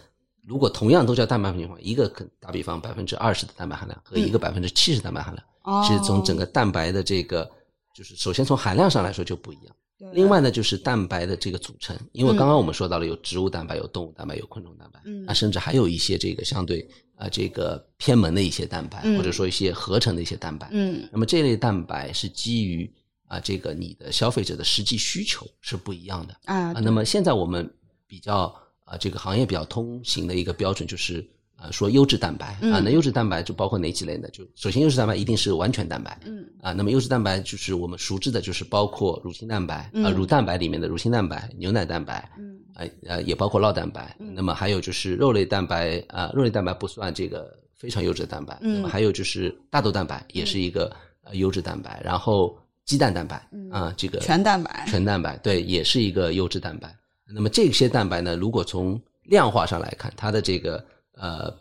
[0.48, 7.48] 如果同样都叫蛋白粉的话，一个可打比方百分之二十的蛋白含量和一个百分之七十蛋白含量，哦其实从整个蛋白的这个，
[7.94, 9.76] 就是首先从含量上来说就不一样。
[10.00, 20.70] 对另外呢，就是蛋白的这个组成，因为刚刚我们说到了有植物蛋白、有动物蛋白、有昆虫蛋白，嗯那甚至还有一些这个相对啊、这个偏门的一些蛋白，嗯或者说一些合成的一些蛋白。
[20.72, 22.90] 嗯那么这类蛋白是基于
[23.28, 26.80] 啊、这个你的消费者的实际需求是不一样的啊啊。
[26.82, 27.70] 那么现在我们
[28.08, 31.30] 比较啊、这个行业比较通行的一个标准就是。
[31.62, 34.30] 啊，说优质蛋白啊，嗯那优质蛋白就包括哪几类呢？
[34.32, 44.16] 就首先优质蛋白一定是完全蛋白，嗯啊，那么优质蛋白就是我们熟知的，就是包括乳清蛋白啊、嗯乳蛋白里面的乳清蛋白、牛奶蛋白，嗯啊呃也包括酪蛋白。
[44.20, 48.58] 嗯那么还有就是肉类蛋白啊、肉类蛋白不算这个非常优质的蛋白。
[48.62, 56.96] 嗯那么还有就是大豆蛋白也是一个呃优质蛋白，然后鸡蛋蛋白嗯啊，这个全蛋白全蛋白对，也是一个优质蛋白。
[57.32, 60.84] 那么这些蛋白呢，如果从量化上来看，它的这个
[61.20, 61.54] 呃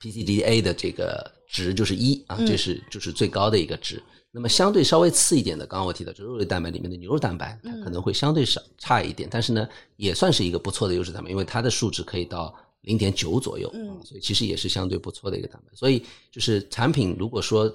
[0.00, 4.02] PCDA 的这个值就是一啊，嗯这是就是最高的一个值。
[4.30, 13.72] 那么相对稍微次一点的，刚刚我提到，就是肉类蛋白里面的牛肉蛋白，它嗯可能会相对少差一点，但是呢，也算是一个不错的优质蛋白，因为它的数值可以到零点九左右，
[14.04, 15.74] 所以其实也是相对不错的一个蛋白。
[15.74, 17.72] 所以就是产品，如果说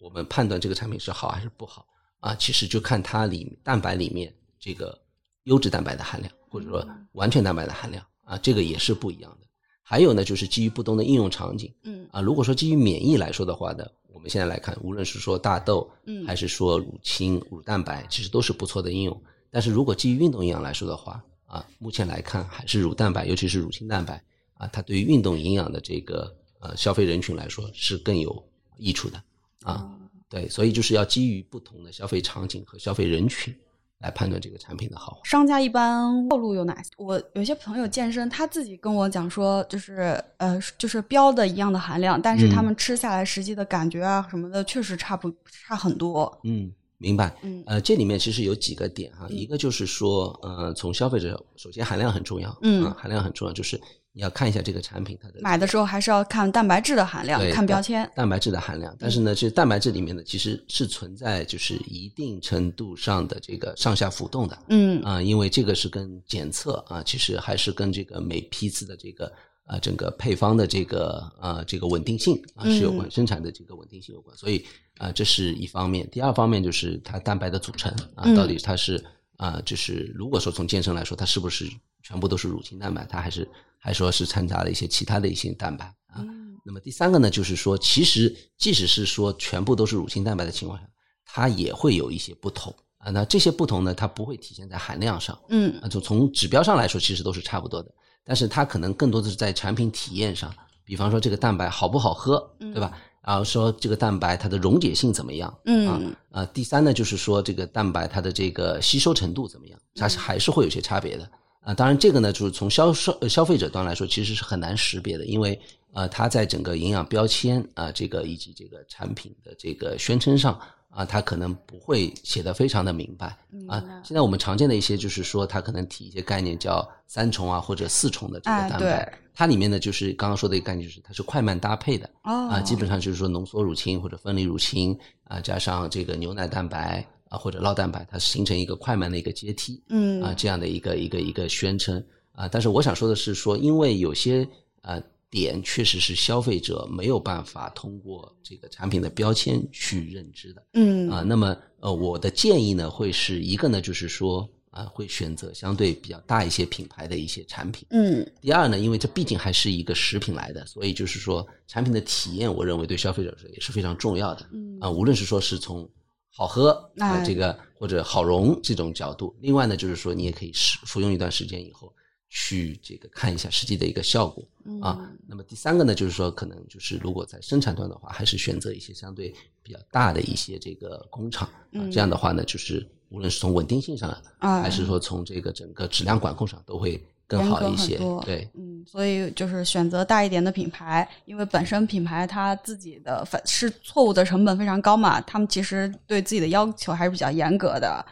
[0.00, 1.86] 我们判断这个产品是好还是不好
[2.20, 4.98] 啊，其实就看它里蛋白里面这个
[5.44, 9.46] 优质蛋白的含量，或者说完全蛋白的含量啊，这个也是不一样的。
[9.90, 19.22] 还有呢，就是基于不同的应用场景嗯啊，如果说基于免疫来说的话呢，我们现在来看，无论是说大豆，嗯还是说乳清、乳蛋白，其实都是不错的应用。
[19.50, 24.22] 但是如果基于运动营养来说的话，啊，目前来看还是乳蛋白，尤其是乳清蛋白
[24.58, 28.46] 啊，它对于运动营养的这个呃消费人群来说是更有
[28.76, 29.22] 益处的
[29.62, 29.90] 啊。
[30.28, 33.56] 对，所以就是要基于不同的消费场景和消费人群
[34.00, 35.20] 来判断这个产品的好坏。
[35.24, 36.90] 商家一般套路有哪些？
[36.96, 45.32] 我有些朋友健身，他自己跟我讲说，就是呃，就是标的一样的含量，但是他嗯们吃下来实际的感觉啊什么的，确实差不
[45.66, 46.38] 差很多。
[46.44, 47.34] 嗯，明白。
[47.42, 53.80] 嗯呃，这里面其实有几个点哈，一个就是说，呃，从消费者首先含量很重要，嗯啊含量很重要，就是
[54.12, 58.10] 你要看一下这个产品它的买的时候还是要看蛋白质的含量，看标签。
[58.16, 58.96] 蛋白质的含量。
[58.98, 69.32] 但是呢，这蛋白质里面呢，其实是存在就是一定程度上的这个上下浮动的嗯啊、因为这个是跟检测啊，其实还是跟这个每批次的这个
[69.64, 74.36] 啊整个配方的这个啊这个稳定性啊是有关，嗯生产的这个稳定性有关。
[74.36, 74.64] 所以
[74.96, 76.08] 啊，这是一方面。
[76.10, 79.04] 第二方面就是它蛋白的组成啊，嗯到底它是
[79.36, 81.70] 啊，就是如果说从健身来说，它是不是
[82.08, 86.24] 全部都是乳清蛋白，它还是还说是掺杂了一些其他的一些蛋白啊。
[86.64, 90.88] 那么第三个呢，就是说，其实即使是说全部都是乳清蛋白的情况下，
[91.26, 93.10] 它也会有一些不同啊。
[93.10, 97.94] 那这些不同呢，它不会体现在含量上，嗯啊，就从指标上来说，其实都是差不多的。
[98.24, 100.50] 但是它可能更多的是在产品体验上，
[100.84, 102.98] 比方说这个蛋白好不好喝，对吧？
[103.22, 111.30] 然后说这个蛋白它的溶解性怎么样，嗯啊，呃，第三呢就是说这个蛋白它的这个吸收程度怎么样，它是还是会有些差别的
[111.68, 111.74] 啊。
[111.74, 115.60] 当然这个呢就是从销售呃消费者端来说，其实是很难识别的，因为
[115.92, 120.58] 呃它在整个营养标签啊这个以及这个产品的这个宣称上
[120.90, 123.36] 啊，它可能不会写的非常的明白
[123.68, 123.84] 啊。
[124.02, 129.04] 现在我们常见的一些就是说它可能提一些概念叫三重啊或者四重的这个哎蛋白。
[129.04, 142.48] 对它里面呢，就是刚刚说的一个概念，就是它是快慢搭配的哦啊，基本上就是说浓缩乳清或者分离乳清啊，加上这个牛奶蛋白啊或者酪蛋白，它形成一个快慢的一个阶梯嗯啊，这样的一个一个一个宣称啊。
[142.48, 144.48] 但是我想说的是说，因为有些
[144.82, 151.22] 呃点确实是消费者没有办法通过这个产品的标签去认知的嗯啊。
[151.22, 157.86] 那么呃，我的建议呢，会是一个呢，就是说啊，会选择相对比较大一些品牌的一些产品。
[157.90, 164.46] 嗯第二呢，因为这毕竟还是一个食品来的，所以就是说产品的体验，我认为对消费者也是非常重要的。
[164.52, 165.88] 嗯啊，无论是说是从
[166.30, 171.92] 好喝啊、哎这个或者好溶这种角度，另外呢就是说你也可以试服用一段时间以后
[172.28, 174.44] 去这个看一下实际的一个效果
[174.80, 175.10] 啊。
[175.26, 187.96] 那么第三个呢就是说可能就是如果在生产端的话，还是选择一些相对比较大的一些这个工厂啊，这样的话呢就是无论是从稳定性上，哎还是说从这个整个质量管控上都会更好一些。
[188.24, 188.50] 对。
[188.54, 198.04] 嗯，所以就是选择大一点的品牌，因为本身品牌它自己的反是错误的成本非常高嘛，他们其实对自己的要求还是比较严格的。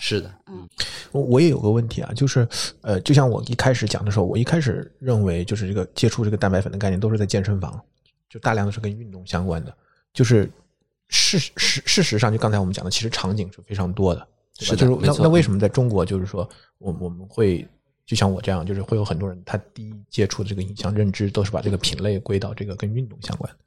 [0.00, 0.68] 是的，嗯，
[1.10, 2.46] 我我也有个问题啊，就是
[2.82, 7.80] 呃，就像我一开始讲的时候，我一开始认为就是这个接触这个蛋白粉的概念都是在健身房，
[8.28, 9.76] 就大量的是跟运动相关的。
[10.12, 10.48] 就是
[11.08, 14.20] 事实事实上，就刚才我们讲的，其实场景是非常多的，
[14.56, 14.70] 对吧？
[14.70, 17.66] 是的就是那那为什么在中国，就是说我我们会
[18.08, 23.58] 就像我这样，就是会有很多人他第一接触的这个影像认知都是把这个品类归到这个跟运动相关的。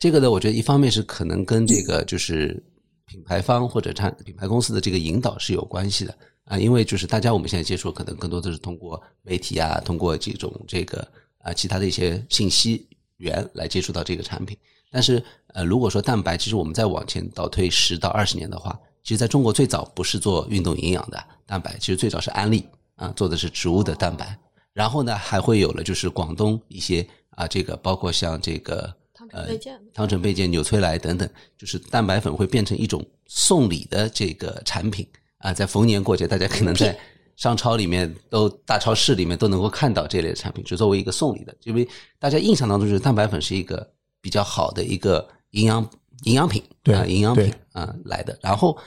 [0.00, 2.60] 这个呢，我觉得一方面是可能跟这个就是
[3.06, 11.06] 品牌方或者产品牌公司的这个引导是有关系的啊，因为就是大家我们现在接触可能更多的是通过媒体啊，通过这种这个
[11.38, 12.84] 啊其他的一些信息
[13.18, 14.58] 源来接触到这个产品。
[14.90, 15.22] 但是
[15.54, 24.38] 呃，如果说蛋白，其实我们再往前倒推十到二十年的话，其实在中国最早不是做运动营养的蛋白，其实最早是安利啊做的是植物的蛋白，
[24.72, 35.06] 然后呢还会有了就是广东一些啊这个包括像这个汤呃臣倍健汤臣倍健、纽崔莱等等，就是蛋白粉会变成一种送礼的这个产品。
[35.38, 36.98] 啊，在逢年过节，大家可能在
[37.36, 41.86] 商超里面都大超市里面都能够看到这类的产品，就作为一个送礼的，因为
[42.18, 43.86] 大家印象当中就是蛋白粉是一个
[44.22, 45.86] 比较好的一个营养
[46.22, 48.78] 营养品，对啊，营养品啊来的，然后。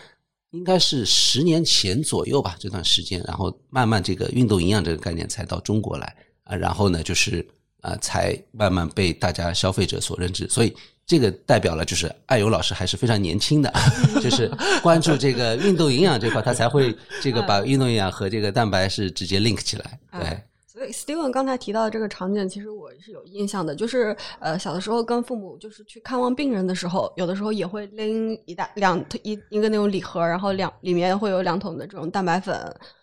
[0.58, 7.48] 应该是十年前左右吧，这段时间，然后慢慢这个运动营养这个概念才到中国来啊，然后呢，就是
[7.82, 13.72] 啊、才慢慢被大家消费者所认知，所以这个代表了就是艾友老师还是非常年轻的，
[14.20, 20.44] 就是关注这个运动营养这块，他才会这个把运动营养和这个蛋白是直接 link 起来，对哎。
[20.78, 32.56] 所以，Steven 刚才提到的这个场景，其实我是有印象的，就是呃，小的时候跟父母就是去看望病人的时候，有的时候也会拎一大两一一个那种礼盒，然后两里面会有两桶的这种蛋白粉。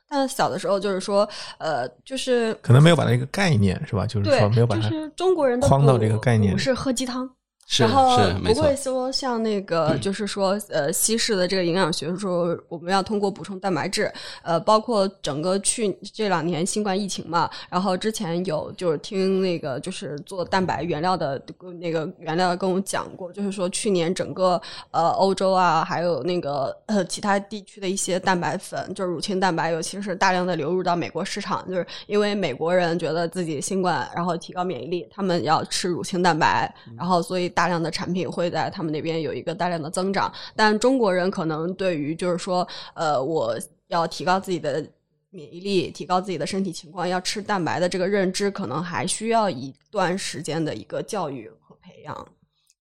[0.08, 4.06] 但小的时候就是说，呃，就是可能没有把那个概念是吧？
[4.06, 7.28] 就是说没有，把它就是中国人的框到这个概念不是喝鸡汤。
[7.66, 21.40] 是然后不会，说像那个， 就是说，呃，西式的这个营养学说，我们要通过补充蛋白质，呃，包括整个去这两年新冠疫情嘛，然后之前有就是听那个就是做蛋白原料的
[21.80, 40.32] 那个原料跟我讲过，就是说去年整个呃欧洲啊，还有那个呃其他地区的一些蛋白粉，就是乳清蛋白，尤其是大量的流入到美国市场，就是因为美国人觉得自己新冠，然后提高免疫力，他们要吃乳清蛋白，然后所以大量的产品会在他们那边有一个大量的增长。
[40.54, 43.56] 但中国人可能对于就是说，呃，我
[43.88, 44.84] 要提高自己的
[45.30, 52.28] 免疫力，提高自己的身体情况，要吃蛋白的这个认知，可能还需要一段时间的一个教育和培养。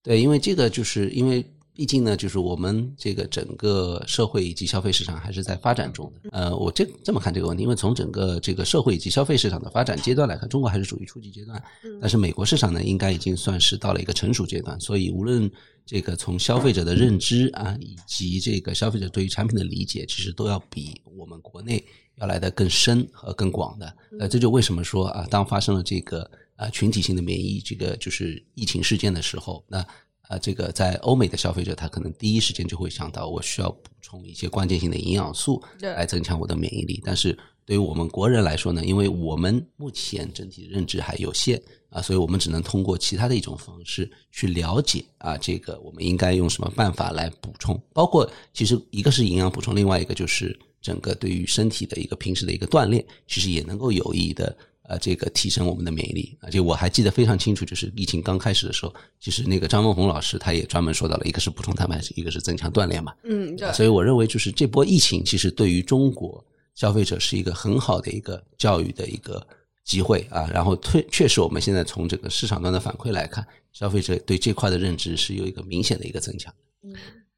[0.01, 6.29] 对，因为这个就是因为毕竟呢，就是我们这个整个社会以及消费市场还是在发展中的。
[6.31, 11.61] 呃，我这这么看这个问题，因为从整个这个社会以及消费市场的发展阶段来看，中国还是属于初级阶段，
[11.99, 14.79] 但是美国市场呢，应该已经算是到了一个成熟阶段。
[14.79, 15.49] 所以，无论
[15.83, 21.83] 这个从消费者的认知啊，以及这个消费者对于产品的理解，其实都要比我们国内
[22.17, 23.97] 要来的更深和更广的。
[24.19, 29.83] 呃，这就为什么说啊，当发生了这个啊群体性的免疫这个就是疫情事件的时候，那。
[30.29, 37.01] 啊，这个在欧美的消费者，他可能第一时间就会想到，我需要补充一些关键性的营养素，来增强我的免疫力。
[37.03, 47.79] 但是对于我们国人来说呢，因为我们目前整体认知还有限啊，所以我们只能通过其他的一种方式去了解啊，这个我们应该用什么办法来补充。
[47.93, 54.55] 包括其实一个是营养补充，另外一个就是整个对于身体的一个平时的一个锻炼，其实也能够有益的。
[54.85, 63.13] 呃，这个提升我们的免疫力，而且我还记得非常清楚，就是疫情刚开始的时候，其实那个张文宏老师他也专门说到了，一个是补充蛋白质，一个是增强锻炼嘛。
[63.23, 63.71] 嗯，对。
[63.71, 66.43] 所以我认为，就是这波疫情其实对于中国
[66.75, 69.47] 消费者是一个很好的一个教育的一个
[69.85, 70.49] 机会啊。
[70.53, 76.53] 然后，确确实我们现在从这个市场端的反馈来看，消费者对这块的认知是有一个明显的一个增强。
[76.83, 76.93] 嗯，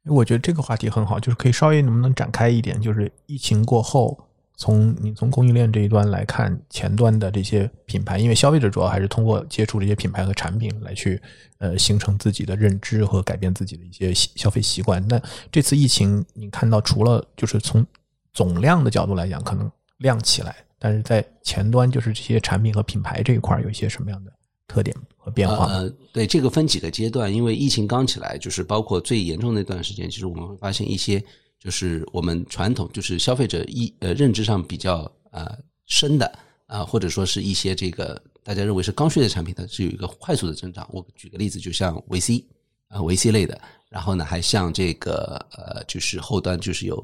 [0.06, 4.25] 我觉得这个话题很好，就是可以稍微能不能展开一点，就是疫情过后。
[4.56, 11.20] 从你从供应链这一端来看，前端的这些品牌，因为消费者主要还是通过接触这些品牌和产品来去
[11.58, 15.06] 呃形成自己的认知和改变自己的一些消费习惯。
[15.06, 15.20] 那
[15.52, 17.86] 这次疫情，你看到除了就是从
[18.32, 24.32] 总量的角度来讲，可能量起来，但是在前端就是这些产品和品牌这一块儿有一些什么样的
[24.66, 25.66] 特点和变化？
[25.66, 31.22] 呃，对，这个分几个阶段，因为疫情刚起来，就是包括最严重那段时间，其实我们会发现一些。
[31.66, 40.88] 就是我们传统就是消费者一呃认知上比较呃深的啊，或者说是一些这个大家认为是刚需的产品，它是有一个快速的增长。
[40.92, 42.44] 我举个例子，就像维 C
[42.86, 46.96] 啊维 C 类的，然后呢还像这个呃就是后端就是有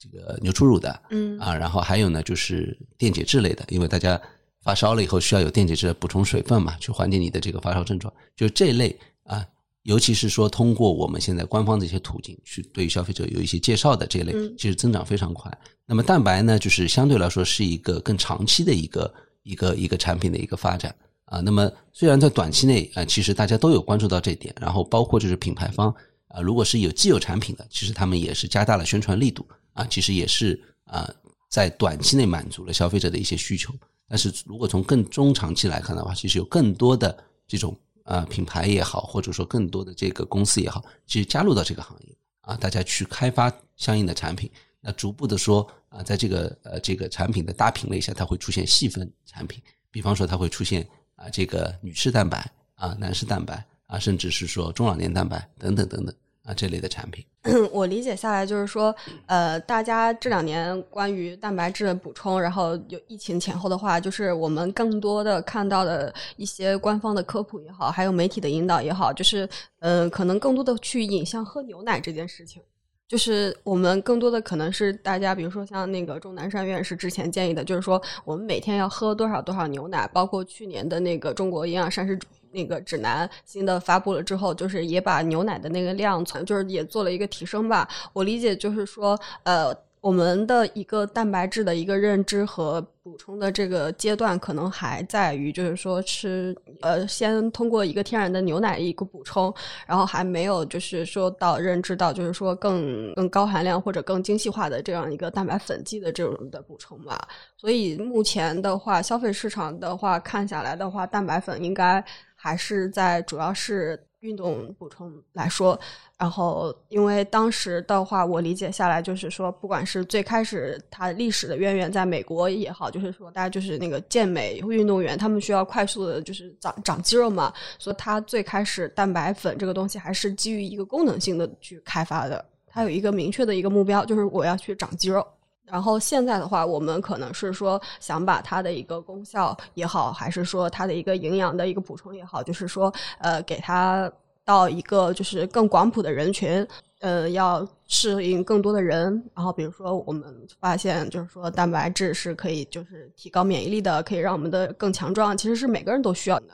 [0.00, 4.20] 这个牛初乳的，嗯啊，然后还有呢就是电解质类的，因为大家
[4.64, 9.46] 发烧了以后需要有电解质补充水分嘛，去缓解你的这个发烧症状，就这类啊。
[9.88, 15.50] 尤其是说，通过我们现在官方的一些途径去对消费者有一些介绍的这类，其实增长非常快。
[15.86, 21.40] 那么蛋白呢，就是相对来说是一个更长期的一个一个一个产品的一个发展啊。
[21.40, 25.88] 那么虽然在短期内啊，其实大家都有关注到这点，然后包括就是品牌方
[26.26, 31.10] 啊，如果是有既有产品的，其实他们也是加大了宣传力度啊，其实也是啊，
[31.48, 33.72] 在短期内满足了消费者的一些需求。
[34.06, 37.74] 但是如果从更中长期来看的话，其实有更多的这种。
[38.08, 56.14] 啊，品牌也好，或者说更多的这个公司也好，其实加入到这个行业啊，大家去开发相应的产品，那逐步的说啊，在这个呃这个产品的大品类下，它会出现细分产品，比方说它会出现啊这个女士蛋白啊男士蛋白啊，甚至是说中老年蛋白等等等等。
[56.48, 57.22] 啊，这类的产品，
[57.70, 58.94] 我理解下来就是说，
[59.26, 69.46] 呃，大家这两年关于蛋白质的补充，然后有疫情前后的话，就是我们更多的看到的一些官方的科普也好，还有媒体的引导也好，就是，
[69.80, 72.62] 呃，可能更多的去引向喝牛奶这件事情，
[73.08, 82.16] 就是我们更多的可能是大家，比如说像那个钟南山院士之前建议的，就是说我们每天要喝多少多少牛奶，包括去年的那个中国营养膳食。
[82.50, 87.86] 那个指南新的发布了之后，就是也把牛奶的那个量从就是也做了一个提升吧。
[88.14, 99.52] 我理解就是说，呃，我们的一个蛋白质的一个认知和补充的这个阶段，可能还在于就是说吃呃，先通过一个天然的牛奶一个补充，
[99.86, 107.18] 然后还没有就是说到认知到就是说更更高含量或者更精细化的这样一个蛋白粉剂的这种的补充吧。
[107.56, 112.04] 所以目前的话，消费市场的话看下来的话，蛋白粉应该。
[112.40, 115.78] 还是在主要是运动补充来说，
[116.18, 135.24] 然后因为当时的话，我理解下来就是说，不管是最开始它历史的渊源在美国也好，就是说大家就是那个健美运动员，他们需要快速的就是长长肌肉嘛，所以它最开始蛋白粉这个东西还是基于一个功能性的去开发的，它有一个明确的一个目标，就是我要去长肌肉。
[135.70, 144.10] 然后现在的话，我们可能是说想把它的一个功效也好，还是说它的一个营养的一个补充也好，就是说呃，给它
[144.44, 146.66] 到一个就是更广谱的人群，
[147.00, 149.22] 呃，要适应更多的人。
[149.34, 150.24] 然后比如说我们
[150.58, 156.46] 发现，就是说蛋白质是可以就是提高免疫力的，可以让我们的更强壮，其实是每个人都需要的。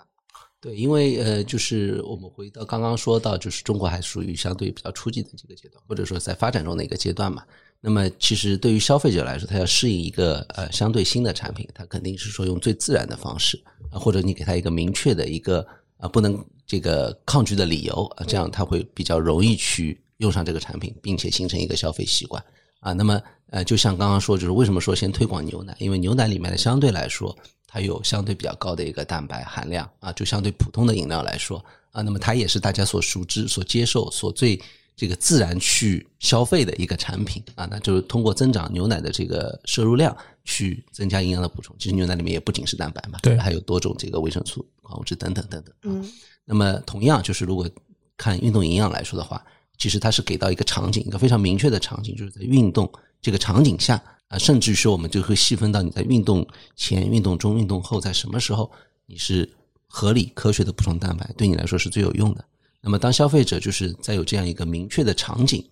[0.61, 7.45] 对，因为呃，就是我们回到刚刚说到，就是中国还属于相对比较初级的这个阶段，或者说在发展中的一个阶段嘛。
[7.87, 15.61] 那么，其实对于消费者来说，他要适应一个呃相对新的产品，他肯定是说用最自然的方式啊，或者你给他一个明确的一个
[15.99, 22.43] 啊不能这个抗拒的理由啊，这样他会比较容易去用上这个产品，并且形成一个消费习惯
[22.81, 22.95] 啊。
[22.95, 23.21] 那么
[23.51, 25.77] 呃，就像刚刚说，就是为什么说先推广牛奶？
[25.79, 31.63] 因为牛奶里面的相对来说，它有相对比较高的一个蛋白含量啊，就相对普通的饮料来说
[31.93, 34.59] 啊，那么它也是大家所熟知、所接受、所最。
[34.97, 41.75] 这个自然去消费的一个产品啊，那就是通过增长牛奶的这个摄入量去增加营养的补充。
[41.79, 45.75] 其实牛奶里面也不仅是蛋白嘛，对，还有多种这个维生素、矿物质等等等等。
[45.83, 46.13] 嗯，
[46.45, 47.69] 那么同样就是如果
[48.17, 49.45] 看运动营养来说的话，
[49.79, 52.89] 其实它是给到一个场景，一个非常明确的场景，就是在运动
[53.21, 58.71] 这个场景下啊，甚至于说我们就会细分到你在运动前、运动中、运动后，在什么时候
[59.07, 59.51] 你是
[59.89, 62.45] 合理科学的补充蛋白，对你来说是最有用的。
[62.85, 65.67] 那么，当消费者就是在有这样一个明确的场景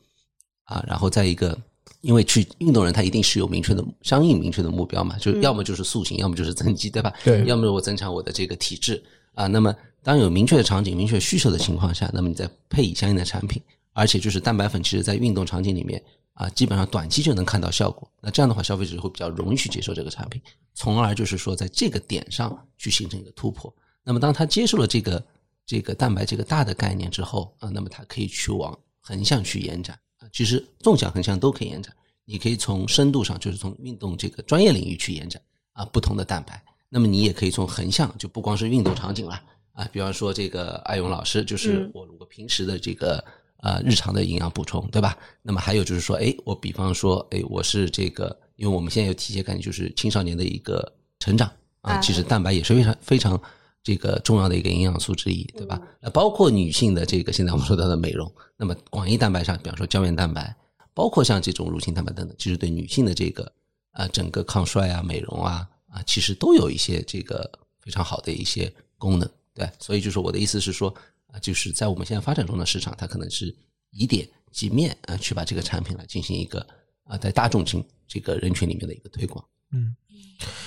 [0.64, 1.54] 啊，然后在一个，
[2.00, 7.12] 因为去运动人他一定是有明确的、相应明确的目标嘛，就要么就是塑形，要么就是增肌，对吧？
[7.22, 7.44] 对。
[7.44, 9.02] 要么我增强我的这个体质
[9.34, 9.46] 啊。
[9.46, 13.60] 那么，当有明确的场景、明确需求的情况下，那么你再配以相应的产品，
[13.92, 16.02] 而且就是蛋白粉，其实在运动场景里面
[16.32, 18.10] 啊，基本上短期就能看到效果。
[18.22, 20.40] 那这样的话，消费者会比较容易去接受这个产品，
[20.72, 23.70] 从而就是说在这个点上去形成一个突破。
[24.02, 25.22] 那么，当他接受了这个。
[25.64, 31.94] 这个蛋白这个大的概念之后啊，那么它可以去往横向去延展啊，其实纵向横向都可以延展。
[32.24, 35.42] 你可以从深度上，就是从运动这个专业领域去延展
[35.72, 36.62] 啊，不同的蛋白。
[36.88, 39.42] 那么你也可以从横向，就不光是运动场景了
[39.72, 43.22] 啊，比方说这个艾勇老师，就是我如果平时的这个
[43.56, 45.18] 呃日常的营养补充，对吧？
[45.42, 51.50] 那么还有就是说，哎，我比方说，哎，我是这个，因为我们现在有体检概念，就是青少年的一个成长
[51.80, 53.42] 啊，其实蛋白也是非常非常。
[53.82, 55.80] 这个重要的一个营养素之一，对吧？
[56.00, 60.54] 呃，包括女性的这个现在我们说到的美容，那么广义蛋白上，比方说胶原蛋白，
[60.94, 63.52] 包括像这种乳清蛋白等等，其实对女性的这个
[63.90, 69.68] 啊整个抗衰啊、美容啊啊，其实都有一些这个非常好的一些功能，对。
[69.80, 70.94] 所以就是我的意思是说
[71.26, 73.54] 啊，就是在我们现在发展中的市场，它可能是
[73.90, 76.64] 以点及面啊，去把这个产品来进行一个
[77.04, 79.96] 啊，在大众群这个人群里面的一个推广，嗯。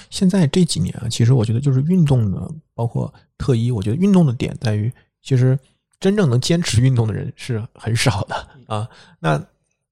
[0.09, 4.89] 现在这几年啊，其实我觉得就是运动的，包括特一，我觉得运动的点在于，
[5.21, 5.59] 其实
[5.99, 8.87] 真正能坚持运动的人是很少的啊。
[9.19, 9.43] 那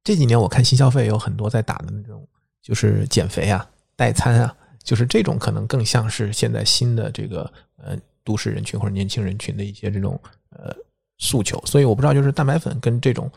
[0.02, 2.26] 这几年我看新消费有很多在打的那种，
[2.62, 10.18] 就是减肥啊、代餐啊，就是这种可能更像是现在新的这个呃都市人群或者年轻人群的一些这种
[10.52, 10.74] 呃
[11.18, 11.62] 诉求。
[11.66, 13.30] 所以我不知道就是蛋白粉跟这种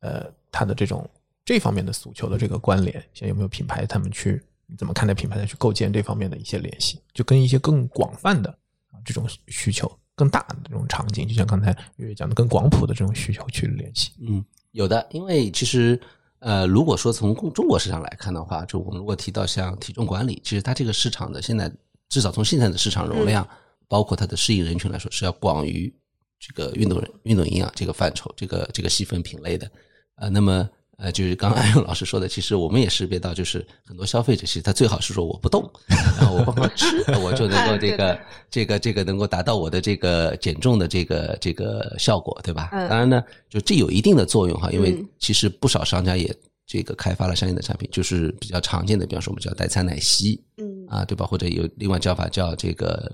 [0.00, 1.08] 呃它的这种
[1.42, 4.42] 这方面的诉求的这个关联，现在有没有品牌他们去。
[4.66, 7.00] 你怎么看待品牌的去构建这方面的一些联系？
[7.12, 8.50] 就跟一些更广泛的
[8.90, 14.12] 啊这种需求、更大的这种场景，就像刚才月月讲的，更广谱的这种需求去联系。
[14.20, 16.00] 嗯，有的，因为其实
[16.38, 21.70] 呃，如果说从中国市场来看的话，就我们如果提到像体重管理，其实它这个市场的现在
[22.08, 23.46] 至少从现在的市场容量，
[23.88, 25.94] 包括它的适应人群来说，是要广于
[26.38, 29.70] 这个运动人、运动营养这个范畴、这个这个细分品类的。
[30.16, 30.68] 呃，那么。
[30.96, 42.68] 呃，就是刚刚艾勇老师说的，其实我们也识别到，就是很多消费者其实他最好是说我不动，然后我帮他吃， 我就能够这个这个这个能够达到我的这个减重的这个这个效果，对吧？
[42.88, 46.32] 当然呢，就这有一定的作用哈，因为其实不少商家也
[46.64, 51.26] 这个开发了相应的产品，就是比较常见的，比方说我们叫代餐奶昔，嗯啊，对吧？
[51.26, 53.12] 或者有另外叫法叫这个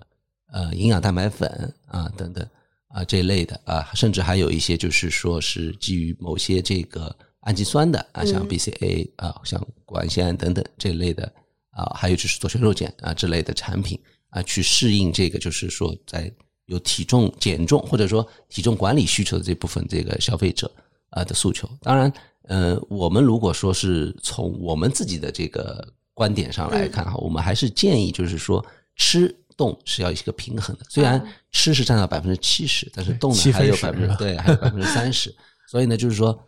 [0.52, 1.48] 呃营养蛋白粉
[1.86, 2.46] 啊等等
[2.88, 7.16] 啊这一类的啊，甚至还有一些就是说是基于某些这个。
[7.40, 11.24] 氨基酸的啊，像 BCA 啊，像谷氨酰胺等等这类的
[11.70, 16.30] 啊，还有就是左旋肉碱啊之类的产品啊，去适应这个就是说在
[16.66, 20.70] 有体重减重或者说体重管理需求的这部分这个消费者
[21.08, 21.66] 啊的诉求。
[21.80, 22.12] 当然，
[22.42, 25.82] 呃，我们如果说是从我们自己的这个
[26.12, 28.62] 观点上来看哈，我们还是建议就是说
[28.96, 30.84] 吃动是要一个平衡的。
[30.90, 35.34] 虽然吃是占到百分之七十，但是动呢还有百分之对还有百分之三十，
[35.70, 36.38] 所以呢就是说。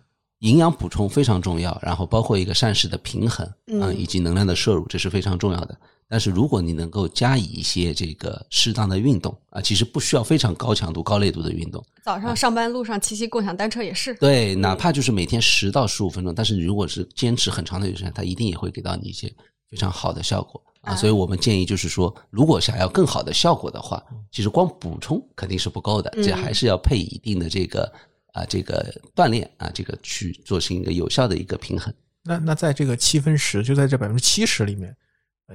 [0.42, 5.76] 营养补充非常重要，然后包括一个膳食的平衡嗯，以及能量的摄入，这是非常重要的。
[6.08, 11.82] 但是如果你能够加以一些这个适当的运动啊，其实不需要非常高强度、高累度的运动。
[12.02, 14.14] 早上上班路上骑骑共享单车也是。
[14.16, 19.32] 对，哪怕就是每天十到十五分钟，但是如果是坚持很长的时间，它一定也会给到你一些
[19.70, 20.96] 非常好的效果啊。
[20.96, 27.90] 所以我们建议就是说，如果想要更好的效果的话，其实光补充肯定是不够的，这还是要配一定的这个。
[28.32, 31.92] 啊，这个锻炼啊，这个去做成一个有效的一个平衡。
[32.24, 34.96] 那那在这个七分十，就在这百分之七十里面，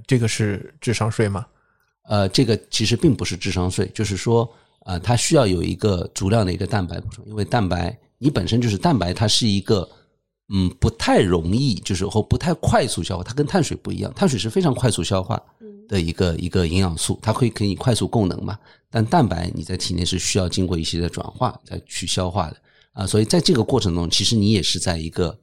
[0.05, 1.45] 这个是智商税吗？
[2.03, 4.49] 呃，这个其实并不是智商税，就是说，
[4.85, 9.89] 呃，它需要有一个足量的一个蛋白补充，因为蛋白你本身就是蛋白，它是一个
[10.49, 15.41] 嗯不太容易，就是或不太快速消化，它跟碳水不一样，碳水是非常快速消化
[15.87, 18.57] 的一个一个营养素，它会可以快速供能嘛。
[18.89, 22.57] 但蛋白你在体内是需要经过一些的转化再去消化的。
[22.97, 25.37] 啊，所以在这个过程中，其实你也是在一个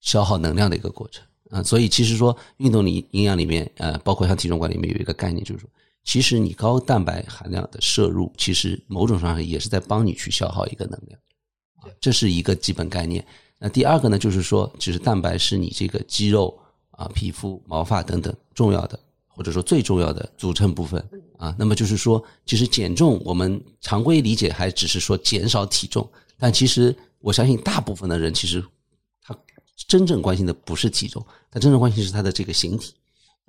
[0.00, 1.60] 消耗能量的一个过程啊。
[1.60, 5.68] 所以其实说运动里营养里面，呃，包括像体重管理里面有一个概念，就是说，
[6.04, 11.20] 其实你高蛋白含量的摄入，其实某种上也是在帮你去消耗一个能量，
[11.80, 13.26] 啊这是一个基本概念。
[13.58, 16.56] 那第二个呢，就是说，其实蛋白是你这个肌肉
[16.92, 18.96] 啊、皮肤、毛发等等重要的，
[19.26, 21.04] 或者说最重要的组成部分
[21.36, 21.52] 啊。
[21.58, 26.08] 那么就是说，其实减重，我们常规理解还只是说减少体重，
[26.42, 28.60] 但其实我相信大部分的人其实
[29.22, 29.32] 他
[29.86, 32.92] 真正关心的不是体重，他真正关心是他的这个形体，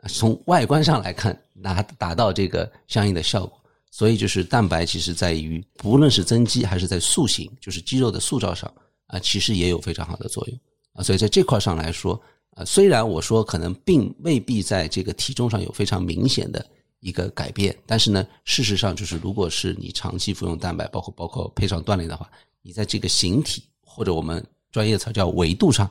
[0.08, 3.60] 从外观上来看，达达到这个相应的效果。
[3.90, 8.72] 所以就是蛋白，其实在于不论是增肌还是在塑形，就是肌肉的塑造上。
[9.08, 10.60] 啊，其实也有非常好的作用
[10.94, 12.20] 啊，所以在这块上来说，
[12.52, 16.64] 啊，虽然我说可能并未必在这个体重上有非常明显的
[17.00, 22.30] 一个改变，但是呢，事实上就是，如果是你长期服用蛋白，包括包括配上锻炼的话，
[22.64, 25.90] 你在这个形体或者我们专业词叫维度上，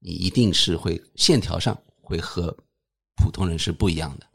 [0.00, 2.54] 你一定是会线条上会和
[3.16, 4.26] 普通人是不一样的。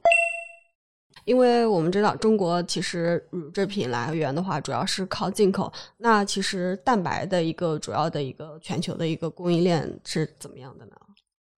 [1.25, 5.71] 因为我们知道中国其实乳制品来源的话，主要是靠进口。
[5.97, 10.93] 那其实蛋白的一个主要的一个全球的一个供应链是怎么样的呢？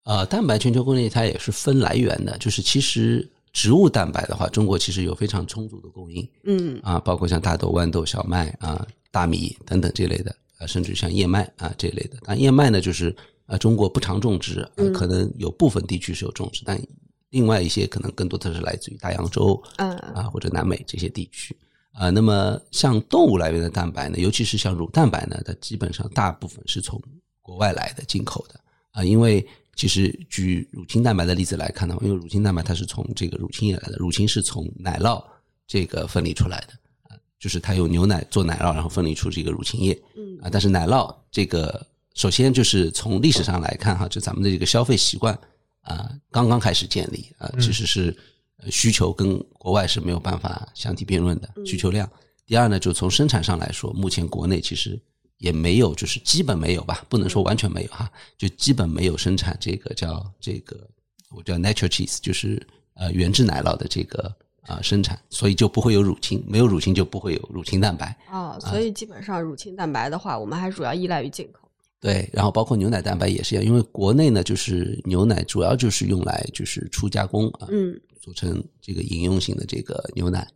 [0.04, 6.28] 呃，蛋白全球供应链它也是分来源的，就是其实植物蛋白的话，中国其实有非常充足的供应。
[6.44, 12.18] 嗯啊，包括像大豆、豌豆、小麦啊、大米等等这类的，啊，甚至像燕麦啊这类的。
[12.22, 13.14] 但燕麦呢，就是
[13.46, 16.80] 呃中国不常种植，可能有部分地区是有种植，但。
[17.32, 21.56] 另外一些可能更多的是来自于大洋洲，嗯啊或者南美这些地区
[21.92, 22.10] 啊。
[22.10, 27.00] 那么像动物来源的蛋白呢，尤其是像乳蛋白呢，它基本上大部分是从
[27.40, 28.58] 国外来的进口的
[28.90, 29.04] 啊。
[29.04, 29.46] 因为
[29.76, 35.24] 其实举乳清蛋白的例子来看的话，因为乳清蛋白它是从这个乳清液来的，乳清是从奶酪
[35.68, 36.79] 这个分离出来的啊，
[37.40, 40.48] 就是它用牛奶做奶酪，然后分离出这个乳清液，嗯啊。
[40.52, 41.84] 但是奶酪这个
[42.14, 45.36] 首先就是从历史上来看哈，就咱们的这个消费习惯。
[45.82, 48.14] 啊，刚刚开始建立啊，其实是
[48.70, 52.08] 需求跟国外是没有办法相提并论的需求量。
[52.46, 55.00] 第二呢，就从生产上来说，目前国内其实
[55.38, 60.86] 也没有，就是基本没有吧，不能说完全没有哈，就基本没有生产这个叫这个
[61.30, 62.64] 我叫 natural cheese，就是
[62.94, 64.30] 呃原制奶酪的这个
[64.62, 71.68] 啊生产，所以就不会有乳清，没有乳清就不会有乳清蛋白啊，所以基本上乳清蛋白的话，我们还主要依赖于进口。
[72.00, 80.48] 对，然后包括牛奶蛋白也是一样，因为国内呢，就是牛奶主要就是用来就是初加工啊，嗯，做成这个饮用型的这个牛奶，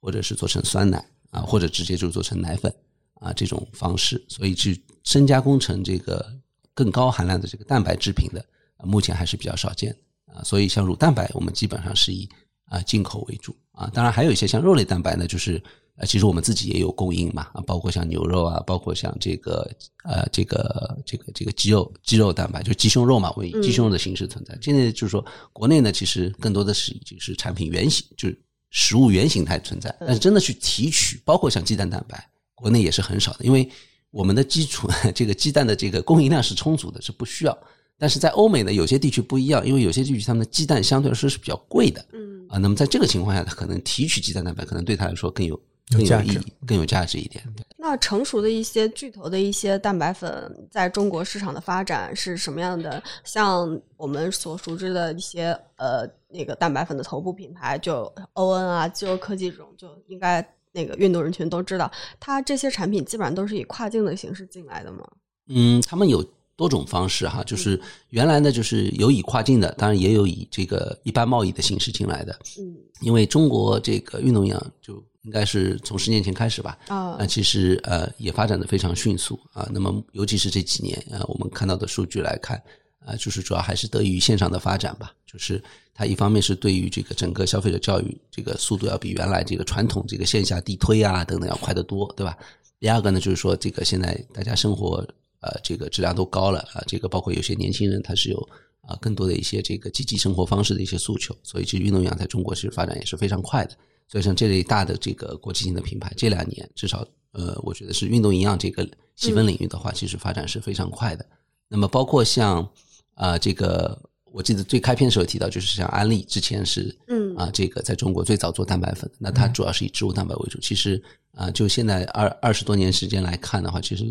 [0.00, 2.72] 或者是做成酸奶啊，或者直接就做成奶粉
[3.14, 6.24] 啊这种方式，所以去深加工成这个
[6.72, 8.44] 更高含量的这个蛋白制品的，
[8.84, 9.92] 目前还是比较少见
[10.26, 10.40] 啊。
[10.44, 12.28] 所以像乳蛋白，我们基本上是以
[12.72, 15.62] 啊进口为主啊，当然还有一些像肉类蛋白呢，就是。
[15.96, 19.70] 呃，其实我们自己也有供应嘛，啊，包括像牛肉啊，包括像这个
[20.04, 24.56] 呃，这个这个这个鸡肉鸡肉蛋白，就鸡胸肉嘛，为鸡胸肉的形式存在。
[24.62, 29.94] 现在就是说，国内呢，其实更多的是已经是产品原型，就是食物原形态存在。
[30.00, 33.68] 但是真的去提取，包括像鸡蛋蛋白，国内也是很少的，因为
[34.10, 37.56] 我们的基础 这个鸡蛋的这个供应量是充足的，是不需要。
[37.98, 42.21] 但是在欧美呢，有些地区不一样，因为有些地区他们的鸡蛋相对来说是比较贵的，嗯
[42.52, 45.58] 啊，那么在这个情况下，他可能提取肌蛋蛋白，可能对他来说更有。
[45.90, 47.44] 更有意义，更有价值一点。
[47.76, 53.02] 那成熟的一些巨头的一些蛋白粉，在中国市场的发展是什么样的？
[53.24, 61.90] 像我们所熟知的一些呃那个蛋白粉的头部品牌，就欧恩啊、肌肉科技这种，就应该那个运动人群都知道。
[62.18, 65.06] 它这些产品基本上都是以跨境的形式进来的吗？
[65.48, 66.24] 嗯，他们有
[66.62, 72.38] 多种方式哈，就是原来呢，就是有以跨境的，当然也有以这个一般贸易的形式进来的。
[72.58, 75.02] 嗯，因为中国这个运动营养就。
[75.24, 79.70] 应该是从十年前开始吧，啊，那其实呃也发展的非常迅速啊。
[79.72, 82.60] 那么尤其是这几年啊，我们看到的数据来看
[83.06, 85.12] 啊，就是主要还是得益于线上的发展吧。
[85.24, 85.62] 就是
[85.94, 92.36] 它一方面是对于这个整个消费者教育这个速度要比原来这个传统这个线下地推啊等等要快得多，对吧？
[92.80, 95.06] 第二个呢，就是说这个现在大家生活
[95.42, 98.48] 呃这个质量都高了啊，这个包括有些年轻人他是有
[98.80, 103.76] 啊更多的一些这个积极生活方式的一些诉求，所以其实运动营养在中国其实发展也是非常快的。
[104.08, 108.86] 所以像这类大的这个国际性的品牌，这两年至少呃，我觉得是运动营养这个
[109.16, 111.24] 细分领域的话，其实发展是非常快的。
[111.66, 112.68] 那么包括像
[113.14, 120.58] 啊这个，我记得最开篇的时候提到，就是像安利之前是嗯啊这个在中国最早做蛋白粉，那它主要是以植物蛋白为主。
[120.60, 124.04] 其实啊，就现在二二十多年时间来看的话，其实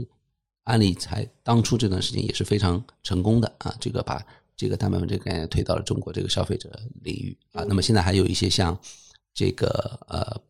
[0.64, 6.70] 安利才当初这段时间也是非常成功的啊，这个把这个蛋白粉这个概念推到了中国这个消费者
[7.02, 7.64] 领域啊。
[7.68, 8.78] 那么现在还有一些像。
[9.34, 10.42] 这个呃，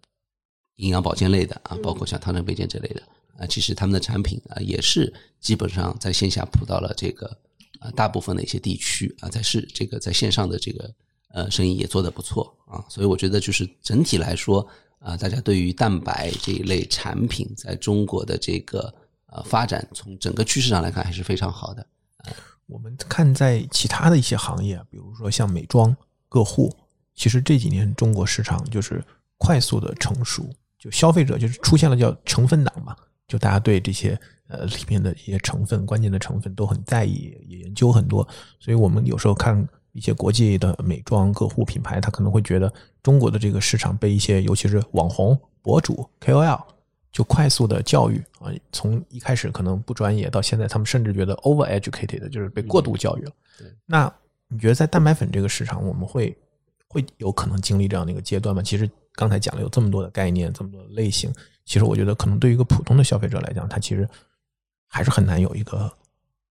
[0.77, 3.03] 营养保健类的啊，包括像汤臣倍健这类的
[3.37, 7.27] 啊，其实他们的产品啊也是基本上在线下铺到了这个
[7.79, 10.91] 啊大部分的一些地区啊，在是这个在线上的这个
[11.29, 18.91] 呃生意也做得不错啊，所以我觉得就是整体来说啊，大家对于蛋白这一类产品在中国的这个
[19.31, 21.85] 呃发展，从整个趋势上来看还是非常好的。
[22.67, 25.93] 我们看在其他的一些行业，比如说像美妆、
[26.29, 26.73] 个护，
[27.15, 29.03] 其实这几年中国市场就是
[29.37, 32.95] 快速的成熟，就消费者就是出现了叫成分党嘛，
[33.27, 34.17] 就大家对这些
[34.47, 38.25] 呃里面的一些成分、关键的成分都很在意，也研究很多，
[38.57, 42.71] 所以我们有时候看一些国际的美妆个护品牌，他可能会觉得
[43.03, 46.61] 中国的这个市场被一些尤其是网红、博主、KOL。
[47.11, 53.31] 就快速的教育啊，从一开始可能不专业，到现在他们甚至觉得 over educated，就是被过度教育了。
[53.85, 54.11] 那
[54.47, 56.35] 你觉得在蛋白粉这个市场，我们会
[56.87, 58.61] 会有可能经历这样的一个阶段吗？
[58.61, 61.33] 其实刚才讲了有这么多的概念，这么多的类型，
[61.65, 64.07] 其实我觉得可能对于一个普通的消费者来讲，他其实
[64.87, 65.91] 还是很难有一个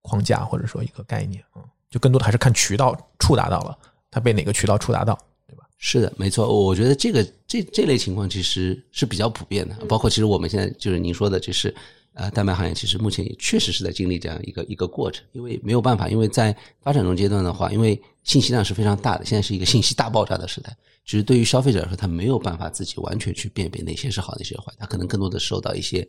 [0.03, 3.79] 框架或者说一个概念啊，就更多的还是看渠道触达到了，
[4.11, 5.19] 他被哪个渠道触达到。
[5.83, 11.75] 是的，没错，我觉得这个这这类情况其实是比较普遍的，包括其实我们现在就是您说的，就是
[12.13, 20.77] 呃，蛋白行业其实目前也确实是在经历这样一个一个过程，因为没有办法，因为在发展中阶段的话，因为信息量是非常大的，现在是一个信息大爆炸的时代，
[21.07, 26.07] 其实对于消费者来说，他没有办法自己完全去辨别哪些是好，哪些坏，他可能更多的受到一些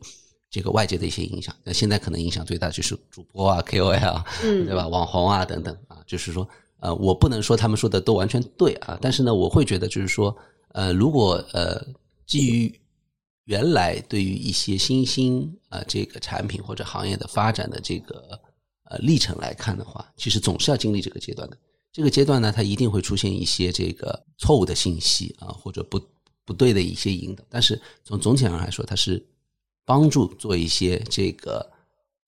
[0.49, 1.55] 这个外界的一些影响。
[1.63, 4.85] 那现在可能影响最大的就是主播啊、KOL，嗯，对吧？
[4.89, 6.45] 网红啊等等啊，就是说。
[6.81, 10.35] 呃，我不能说他们说的都完全对啊，但是呢，我会觉得就是说，
[10.69, 11.79] 呃，如果呃
[12.25, 12.79] 基于
[13.45, 18.39] 原来对于一些新兴呃这个产品或者行业的发展的这个
[18.85, 21.57] 呃历程来看的话，其实总是要经历这个阶段的。
[21.91, 26.01] 这个阶段呢，它一定会出现一些这个错误的信息啊，或者不
[26.45, 27.43] 不对的一些引导。
[27.47, 29.23] 但是从总体上来说，它是
[29.85, 31.71] 帮助做一些这个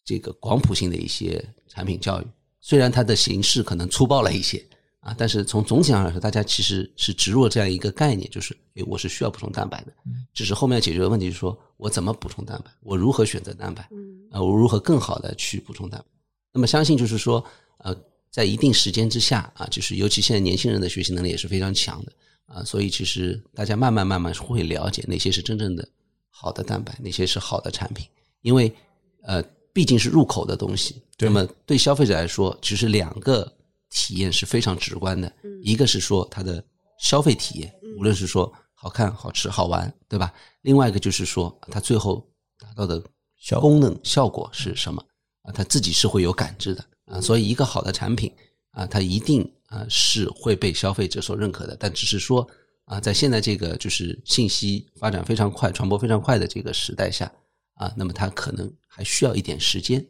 [0.05, 2.25] 这个广谱性的一些产品教育。
[2.65, 4.65] 虽然它的形式可能粗暴了一些
[5.01, 9.93] 啊，但是从总体上来说，大家其实是植入了这样一个概念，就是诶，我是需要补充蛋白的。
[10.33, 12.71] 只是后面要解决的问题是说，我怎么补充蛋白？
[12.79, 13.83] 我如何选择蛋白？
[14.31, 16.05] 啊，我如何更好的去补充蛋白？
[16.53, 17.43] 那么相信就是说，
[17.79, 17.93] 呃，
[18.31, 22.13] 在一定时间之下啊，就是尤其现在年轻人的学习能力也是非常强的
[22.45, 25.85] 啊，所以其实大家慢慢慢慢会了解哪些是真正的
[26.29, 28.07] 好的蛋白，哪些是好的产品，
[28.41, 28.73] 因为
[29.23, 29.43] 呃。
[29.73, 33.51] 毕竟是入口的东西，那么对消费者来说，其实两个
[33.89, 35.33] 体验是非常直观的。
[35.63, 36.63] 一个是说它的
[36.99, 40.31] 消费体验，无论是说好看、好吃、好玩，对吧？
[40.61, 42.23] 另外一个就是说它最后
[42.59, 43.03] 达到的
[43.59, 45.03] 功能效果是什么
[45.41, 45.51] 啊？
[45.51, 47.19] 它自己是会有感知的啊。
[47.19, 48.31] 所以一个好的产品
[48.71, 51.75] 啊，它一定啊是会被消费者所认可的。
[51.79, 52.47] 但只是说
[52.85, 57.31] 啊，在现在这个就是信息发展非常快、传播非常快的这个时代下。
[57.75, 60.05] 啊，那么它可能还需要一点时间。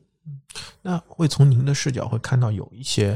[0.82, 3.10] 那会从您的视角会看到有一些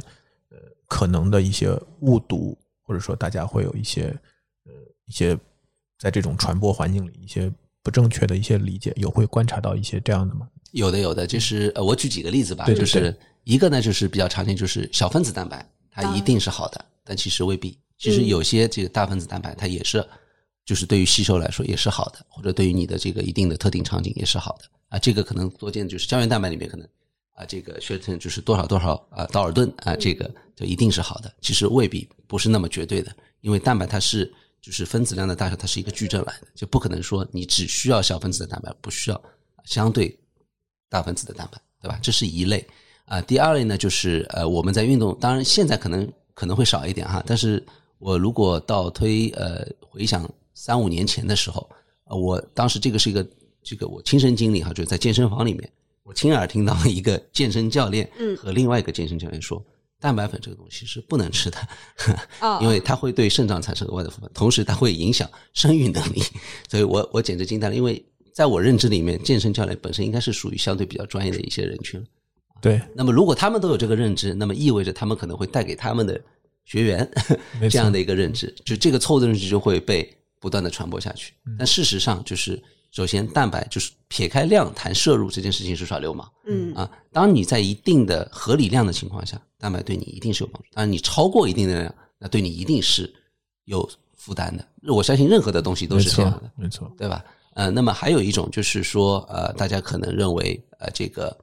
[0.50, 1.72] 呃可能的一些
[2.02, 4.08] 误读，或者说大家会有一些
[4.66, 4.72] 呃
[5.06, 5.38] 一些
[5.98, 10.48] 在这种传播环境里一些不正确的一些理解，有会观察到一些这样的吗？
[10.72, 17.80] 有的，有的，就是呃，我举几个例子吧，就是一个呢，就是比较常见，就是小分子蛋白，它一定是好的，但其实未必。
[17.98, 20.06] 其实有些这个大分子蛋白，它也是。
[20.68, 25.00] 就是对于吸收来说也是好的，或者对于你的这个一定的特定场景也是好的啊。
[25.00, 26.86] 这个可能多见就是胶原蛋白里面可能
[27.32, 31.34] 啊，这个血成就是多少多少啊道尔顿啊，这个就一定是好的。
[31.40, 34.30] 其实未必不是那么绝对的，因为蛋白它是
[34.62, 39.24] 就是分子量的大小，它是一个矩阵来的，就不可能说你只需要小分子的蛋白，不需要
[39.64, 40.20] 相对
[40.90, 41.98] 大分子的蛋白，对吧？
[42.04, 42.68] 这是一类
[43.06, 43.22] 啊。
[43.22, 47.66] 第二类呢，就是呃我们在运动，当然现在可能可能会少一点哈，但是
[48.00, 50.30] 我如果倒推呃回想。
[50.60, 51.70] 三五年前的时候，
[52.06, 53.26] 呃，我当时这个是一个
[53.62, 59.64] 这个我亲身经历哈，就是在健身房里面，我亲耳听到一个健身教练和另外一个健身教练说，
[60.00, 61.58] 蛋白粉这个东西是不能吃的，
[62.60, 66.24] 因为它会对肾脏产生额外的负担，同时它会影响生育能力。
[66.68, 68.04] 所以我我简直惊呆了，因为
[68.34, 72.04] 在我认知里面，健身教练本身应该是属于相对比较专业的一些人群。
[72.60, 76.20] 对，那么如果他们都有这个认知，那么意味着他们可能会带给他们的
[76.66, 77.08] 学员
[77.70, 80.12] 这样的一个认知，就这个错误的认知就会被。
[80.40, 82.62] 不断的传播下去，但事实上就是，
[82.92, 93.14] 首先蛋白就是撇开量谈摄入这件事情是耍流氓，嗯啊，当你在一定的合理量的情况下，蛋白对你一定是有帮助，当然你超过一定的量，那对你一定是
[93.66, 94.68] 有负担的。
[94.94, 97.24] 我相信任何的东西都是这样的，没错，对吧？
[97.56, 101.36] 呃，那么还有一种就是说，呃，大家可能认为，呃，这个。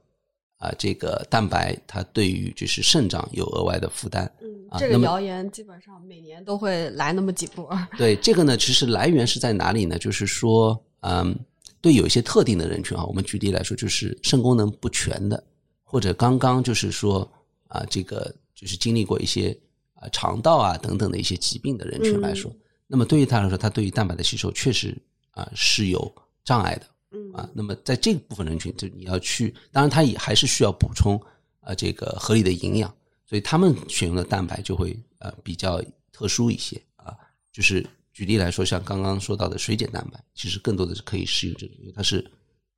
[0.65, 4.29] 啊，这个蛋白它对于就是肾脏有额外的负担。
[4.41, 4.47] 嗯，
[4.79, 7.69] 这个谣言基本上每年都会来那么几波。
[7.97, 9.97] 对，这个呢，其实来源是在哪里呢？
[9.99, 11.37] 就是说，嗯，
[11.81, 15.43] 对有一些特定的人群啊，我们举例来说，就是肾功能不全的，
[15.83, 17.29] 或者刚刚就是说
[17.67, 19.55] 啊，这个就是经历过一些
[19.93, 22.51] 啊肠道啊等等的一些疾病的人群来说，
[22.87, 24.97] 那么对于他来说，他对于蛋白的吸收确实
[25.31, 26.11] 啊是有
[26.43, 26.87] 障碍的。
[27.33, 31.21] 啊，那么在这个部分人群，就你要去，当然他也还是需要补充
[31.59, 32.93] 啊这个合理的营养，
[33.25, 37.15] 所以他们选用的蛋白就会呃比较特殊一些啊。
[37.51, 42.25] 就是举例来说，像刚刚说到的水解蛋白，其实更多的是可以适应这个，因为它是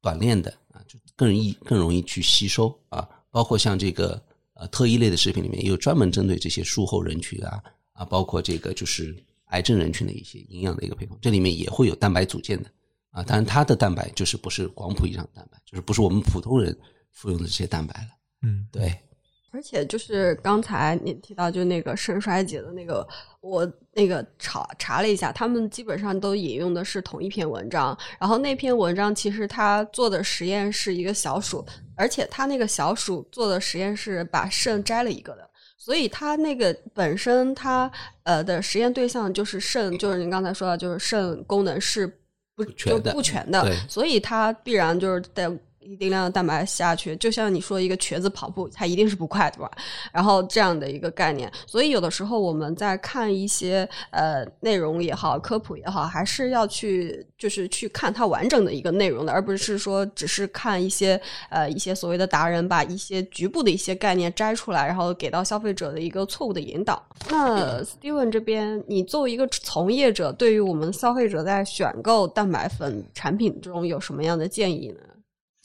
[0.01, 3.07] 短链的啊，就更易更容易去吸收啊。
[3.29, 4.19] 包括像这个
[4.53, 7.61] 呃特异类的食品里面，也有专门针对这些术后人群啊
[7.93, 9.15] 啊，包括这个就是
[9.47, 12.71] 癌症人群的一些营养的一个配方，这里面也会有蛋白组件的。
[13.18, 16.78] 啊，当然它的蛋白就是不是广谱意义上的蛋白，就是不是我们普通人
[17.11, 18.07] 服用的这些蛋白了。
[18.43, 18.95] 嗯，对。
[19.51, 23.07] 而且就是刚才你提到，就那个肾衰竭的那个，
[23.41, 27.97] 我那个查查了一下，他们基本上都引用的是同一篇文章。
[28.20, 31.65] 然后那篇文章其实他做的实验是一个小鼠，
[31.95, 37.91] 而且他那个小鼠做的实验是把肾摘了一个的，所以他那个本身他
[38.26, 42.22] 呃的实验对象就是肾，就是您刚才说的，就是肾功能是。
[42.58, 45.49] 不就不全的，所以它必然就是在。
[45.88, 49.71] 一定量的蛋白下去，就像你说一个瘸子跑步，它一定是不快，对吧？
[50.11, 61.19] 然后这样的一个概念，所以有的时候我们在看一些呃内容也好，科普也好，还是要去就是去看它完整的一个内容的，而不是说只是看一些
[61.49, 67.01] 呃一些所谓的达人把一些局部的一些概念摘出来，然后给到消费者的一个错误的引导。
[67.29, 74.99] 那 Steven 这边，你作为一个从业者，对于我们消费者在选购蛋白粉产品中有什么样的建议呢？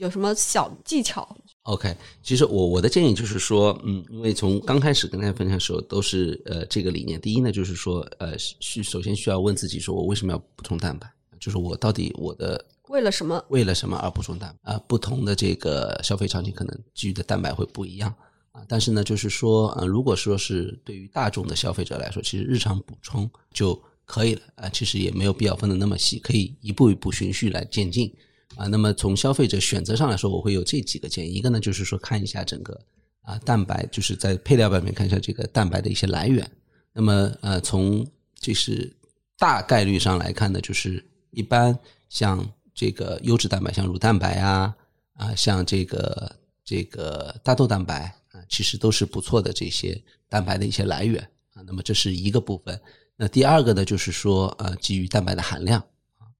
[0.02, 7.20] 有什么小技巧？OK，其实我我的建议就是说，嗯，因为从刚开始跟大家分享的时候都是呃这个理念。
[7.20, 11.08] 第一呢，就是说呃需首先需要问自己，说我为什么要补充蛋白？
[11.38, 13.40] 就是我到底我的为了什么？
[13.48, 14.72] 为了什么而补充蛋白？
[14.72, 18.12] 啊，不同的这个消费场景可能给予的蛋白会不一样
[18.50, 18.62] 啊。
[18.66, 24.68] 但是呢，就是说，呃，如果说是对于大众的消费者来说，其实日常补充就可以了啊。
[24.68, 28.12] 其实也没有必要分的那么细，可以一步一步循序来渐进。
[28.56, 31.32] 啊，那么从消费者选择上来说，我会有这几个建议。
[31.32, 32.78] 一个呢，就是说看一下整个
[33.22, 36.48] 啊蛋白，就是在配料表面看一下这个蛋白的一些来源。
[36.92, 38.06] 那么呃，从
[38.38, 38.94] 就是
[39.38, 41.76] 大概率上来看呢，就是一般
[42.08, 44.74] 像这个优质蛋白，像乳蛋白啊
[45.14, 49.98] 啊，像这个这个大豆蛋白啊，其实都是不错的这些
[50.28, 51.22] 蛋白的一些来源
[51.54, 51.62] 啊。
[51.66, 52.78] 那么这是一个部分。
[53.16, 55.82] 那第二个呢，就是说呃，基于蛋白的含量。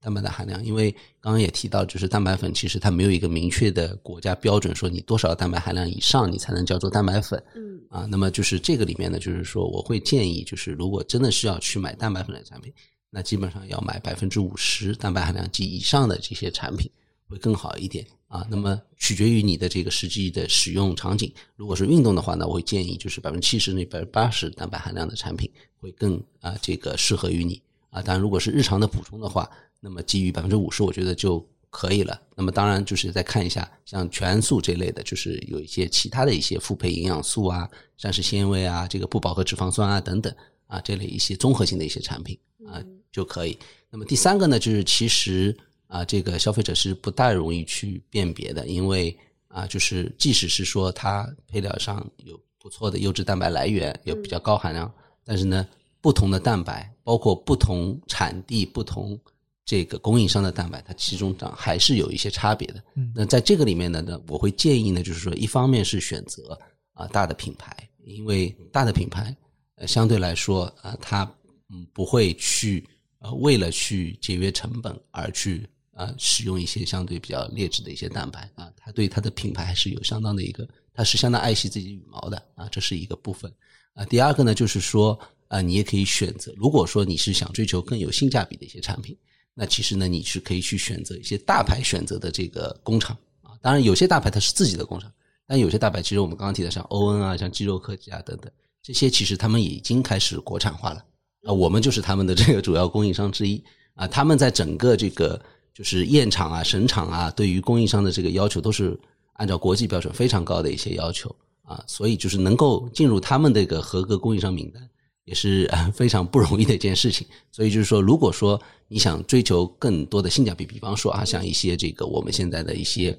[0.02, 0.90] 蛋白的含量，因为
[1.20, 7.42] 刚刚也提到，就是蛋白粉其实它没有一个明确的国家标准，说你多少蛋白含量以上你才能叫做蛋白粉。
[7.54, 12.72] 嗯啊，那么就是这个里面呢，就是说我会建议，就是如果真的是要去买蛋白粉的产品，
[13.10, 16.90] 那基本上要买百分之五十蛋白含量及以上的这些产品
[17.28, 18.46] 会更好一点啊。
[18.50, 28.00] 那么取决于你的这个实际的使用场景，如果是运动的话呢，我会建议就是百分之七十那百分之八十蛋白含量的产品会更啊这个适合于你啊。
[28.00, 29.46] 当然，如果是日常的补充的话，
[29.84, 32.22] 那么基于百分之五十，我觉得就可以了。
[32.36, 40.32] 那么当然就是再看一下，像全素这类的，就是有一些其他的一些复配营养素啊、膳食纤维啊、这个不饱和脂肪酸啊等等
[40.68, 42.80] 啊这类一些综合性的一些产品啊
[43.10, 43.58] 就可以。
[43.90, 45.56] 那么第三个呢，就是其实
[45.88, 49.18] 啊这个消费者是不太容易去辨别的，因为
[49.48, 54.92] 啊就是即使是说它配料上有不错的优质蛋白来源，有比较高含量，
[55.24, 55.66] 但是呢
[56.00, 59.18] 不同的蛋白，包括不同产地、不同
[59.64, 62.82] 这个供应商的蛋白，它其中上还是有一些差别的。
[63.14, 66.58] 那在这个里面呢，呢，我会建议呢，就是说，一方面是选择
[66.94, 69.34] 啊大的品牌，因为大的品牌
[69.76, 71.22] 呃相对来说啊，它
[71.68, 72.84] 嗯不会去
[73.20, 83.50] 呃为了去节约成本而去啊使用一些相对比较劣质的一些蛋白啊，它对它的品牌还是有相当的一个，它是相当爱惜自己羽毛的啊，这是一个部分
[83.94, 84.04] 啊。
[84.06, 89.16] 第二个呢，就是说啊，你也可以选择，如果说你是想追求更有性价比的一些产品。
[89.54, 93.52] 那其实呢，你是可以去选择一些大牌选择的这个工厂啊。
[93.60, 95.12] 当然，有些大牌它是自己的工厂，
[95.46, 98.50] 但有些大牌其实我们刚刚提的像欧恩啊、像肌肉科技啊等等，
[98.82, 101.04] 这些其实他们已经开始国产化了
[101.44, 101.52] 啊。
[101.52, 103.62] 我们就是他们的这个主要供应商之一
[103.94, 104.08] 啊。
[104.08, 105.38] 他们在整个这个
[105.74, 108.98] 就是验厂啊、审厂啊，对于供应商的这个要求都是
[109.34, 111.84] 按照国际标准非常高的一些要求啊。
[111.86, 114.88] 所以就是能够进入他们这个合格供应商名单。
[115.24, 123.16] 也是非常不容易的一件事情，所以就是说，如果说你想追求更多的性价比，比方说啊，像一些这个我们现在的一些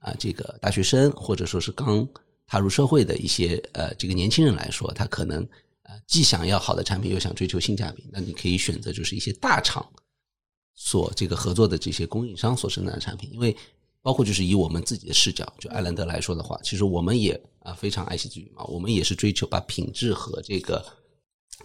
[0.00, 2.08] 啊，这个大学生或者说是刚
[2.46, 5.46] 踏入社会的一些呃这个年轻人来说，他可能
[5.82, 9.86] 呃既想要好的产品，又想追求性价比，那你可以选择就是一些大厂
[10.74, 13.54] 所这个合作的这些供应商所生产的产品，因为
[14.00, 20.84] 包括就是以我们自己的视角，就艾兰德来说的话，其实我们也啊非常爱惜自己羽毛，我们也是追求把品质和这个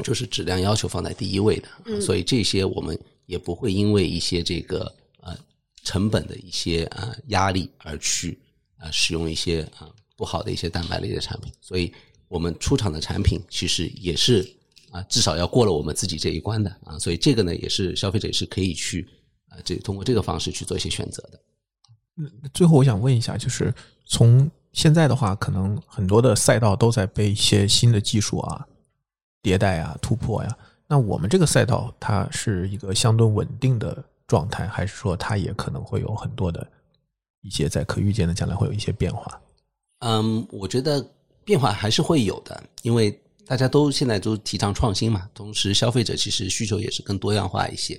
[0.04, 5.38] 就是质量要求放在第一位的，所以这些我们也不会因为一些这个呃
[5.84, 8.40] 成本的一些呃压力而去
[8.80, 11.94] 呃使用一些啊不好的一些蛋白类的产品，所以
[12.28, 14.54] 我们出厂的产品其实也是。
[14.90, 19.06] 啊，至少要过了我们自己这一关的啊，所以这个呢，也是消费者是可以去
[19.50, 21.42] 啊，这通过这个方式去做一些选择的。
[22.16, 23.72] 嗯，最后我想问一下，就是
[24.06, 28.66] 从现在的话，可能很多的赛道都在被一些新的技术啊
[29.48, 30.58] 迭代啊突破呀。
[30.88, 36.66] 那我们这个赛道它是一个相对稳定的状态，还是说它也可能会有很多的
[37.42, 39.40] 一些在可预见的将来会有一些变化？
[40.00, 41.06] 嗯，我觉得
[41.46, 43.18] 变化还是会有的，因为。
[43.50, 47.98] 大家都现在都提倡创新嘛，同时消费者其实需求也是更多样化一些。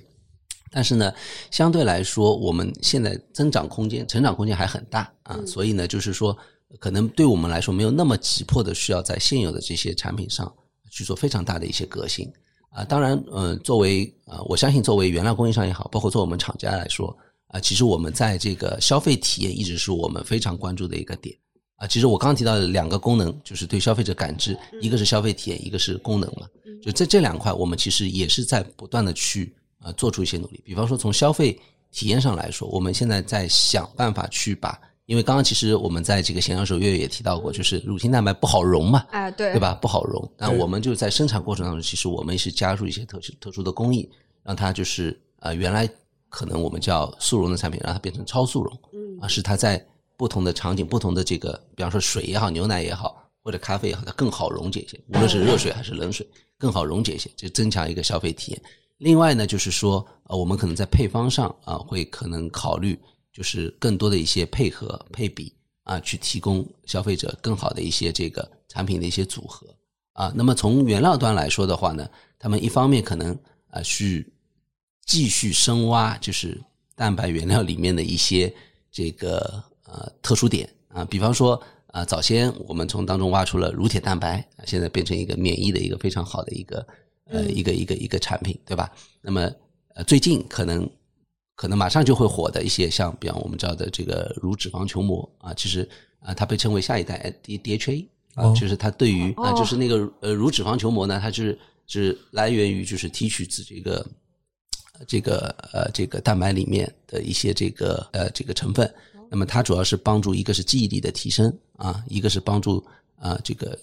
[0.69, 1.11] 但是呢，
[1.49, 6.37] 相对来说，我们现在增长空间、成长空间还很大啊，所以呢，就是说，
[6.77, 10.53] 可能对我们来说没有那么急迫的需要在现有的这些产品上
[10.89, 12.31] 去做非常大的一些革新
[12.69, 12.83] 啊。
[12.83, 17.15] 当然，嗯，作为啊，我相信作为原料供应商也好，包括作为我们厂家来说
[17.47, 21.35] 啊，其实我们在这个消费体验一直是我们非常关注的一个点。
[21.75, 26.45] 啊，其实我刚刚提到的两个功能，就是对消费者感知，一个是消费体验，一个是功能嘛。
[26.83, 30.61] 就在这两块，我们其实也是在不断的去啊做出一些努力。
[30.65, 31.57] 比方说，从消费
[31.91, 34.77] 体验上来说，我们现在在想办法去把，
[35.09, 39.73] 因为刚刚其实我们在这个闲聊时候月月也提到过，就是乳清蛋白不好溶嘛，哎，对，对吧？
[39.81, 44.07] 不好溶，那我们就在生产过程当中，其实我们是加入一些特殊特殊的工艺，
[44.43, 45.89] 让它就是啊，原来
[46.29, 49.83] 可能我们叫速溶的产品，让它变成超速溶，嗯，啊，是它在。
[50.15, 54.99] 不同的场景，不同的这个，比方说水也好，牛奶也好，或者咖啡也好，它更好溶解一些。
[55.07, 58.61] 无论是热水还是冷水，更好溶解一些，就增强一个消费体验。
[58.97, 62.99] 另外呢，就是说，呃，我们可能在配方上啊，会可能考虑
[63.31, 65.53] 就是更多的一些配合配比
[65.83, 69.67] 啊，去提供消费者更好的一些这个产品的一些组合
[70.13, 70.31] 啊。
[70.35, 73.37] 那么从原料端来说的话呢，他们一方面可能
[73.69, 74.31] 啊去
[75.05, 76.59] 继续深挖，就是
[76.95, 78.53] 蛋白原料里面的一些
[78.91, 79.63] 这个。
[79.91, 86.87] 呃，特殊点啊，比方说啊，早先我们从当中挖出了乳铁蛋白，现在变成一个免疫的一个非常好的一个
[87.25, 88.91] 呃一个一个一个产品，对吧？
[89.19, 89.51] 那么
[89.95, 90.87] 呃，最近可能
[91.59, 95.85] 可能马上就会火的一些，像比方我们知道的这个乳脂肪球膜啊，其实
[96.21, 104.07] 啊，它被称为下一代 D DHA 啊，就是它对于啊，就是那个呃乳脂肪球膜呢，它就是是来源于就是提取自这个
[105.05, 108.89] 这个呃这个蛋白里面的一些这个呃这个成分。
[109.29, 112.81] 那么它主要是帮助一个是记忆力的提升啊，一个是帮助
[113.17, 113.77] 啊这个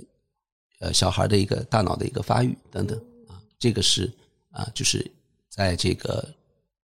[0.80, 2.98] 呃小孩的一个大脑的一个发育等等
[3.28, 4.10] 啊，这个是
[4.50, 5.06] 啊就是
[5.50, 6.26] 在这个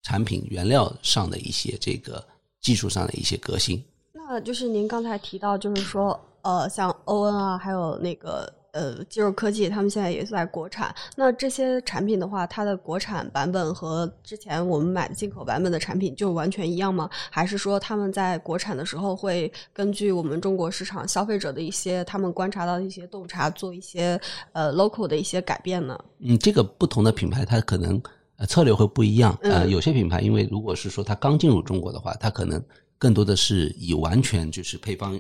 [0.01, 2.23] 产品原料上的一些这个
[2.61, 3.83] 技术上的一些革新。
[4.13, 8.51] 那就是您刚才提到，就是说呃像欧恩啊，还有那个。
[8.73, 10.93] 呃，肌肉科技他们现在也是在国产。
[11.15, 17.09] 那这些产品的话，它的国产版本和之前我们买的进口版本的产品就完全一样吗？
[17.31, 24.19] 还是说他们在国产的时候会根据我们中国市场消费者的一些他们观察到的一些洞察，做一些
[24.51, 25.99] 呃 local 的一些改变呢？
[26.19, 27.99] 嗯，这个不同的品牌它可能
[28.37, 29.37] 呃策略会不一样。
[29.41, 32.63] 呃，有些品牌因为如果是说它刚进入中国的话，它可能
[32.97, 35.19] 更多的是以完全就是配方。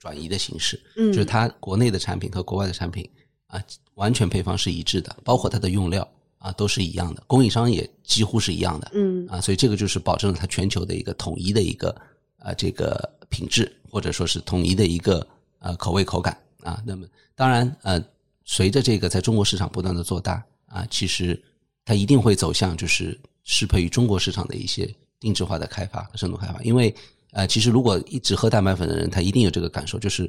[0.00, 3.10] 转移的形式，嗯，就是它国内的产品和国外的产品
[3.48, 3.60] 啊，
[3.94, 6.08] 完全配方是一致的，包括它的用料
[6.38, 11.90] 啊都是一样的，供应商也几乎是一样的，嗯啊，所以这个就是保证了它全球的一个统一的一个
[12.38, 15.26] 啊这个品质，或者说是统一的一个
[15.58, 16.80] 呃口味口感啊。
[16.86, 17.04] 那么
[17.34, 18.00] 当然呃，
[18.44, 21.42] 随着这个在中国市场不断的做大啊，其实
[21.88, 26.94] 它一定会走向就是适配于中国市场的一些定制化的开发和深度开发，因为。
[27.32, 30.28] 呃，其实如果一直喝蛋白粉的人，他一定有这个感受，就是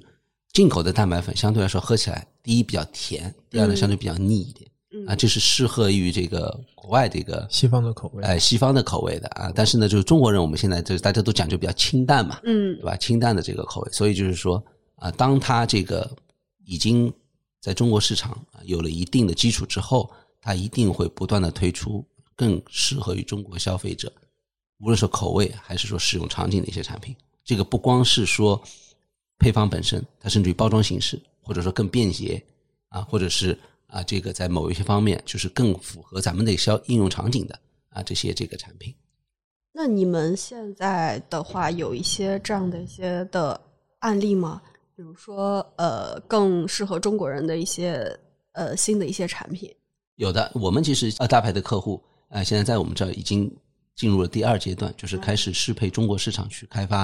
[0.52, 4.70] 进口的蛋白粉相对来说喝起来，第一比较甜，第二呢相对比较腻一点，
[5.08, 9.50] 啊，这是适合于这个国外这个西方的口味，哎，西方的口味的啊。
[9.56, 12.98] 但是呢，就是中国人，我们现在就是大家都讲究比较清淡嘛，嗯，对吧？
[12.98, 14.62] 清淡的这个口味，所以就是说
[14.96, 16.12] 啊，当它这个
[16.66, 17.12] 已经
[17.62, 20.12] 在中国市场有了一定的基础之后，
[20.42, 24.12] 它一定会不断的推出更适合于中国消费者。
[24.80, 28.62] 无论是口味还是说使用场景的一些产品，这个不光是说
[29.38, 32.42] 配方本身，它甚至于包装形式，或者说更便捷
[32.88, 37.60] 啊，或者是啊这个在某一些方面就是更符合咱们的消应用场景的
[37.90, 38.96] 啊这些这个产品。
[39.74, 43.60] 那你们现在的话有一些这样的一些的
[44.00, 44.62] 案例吗？
[44.96, 48.18] 比如说呃更适合中国人的一些
[48.54, 49.74] 呃新的一些产品？
[50.20, 53.50] 有的，我们其实呃大牌的客户呃现在在我们这儿已经。
[54.00, 57.00] 进入了第二阶段，就是开始适配中国市场去开发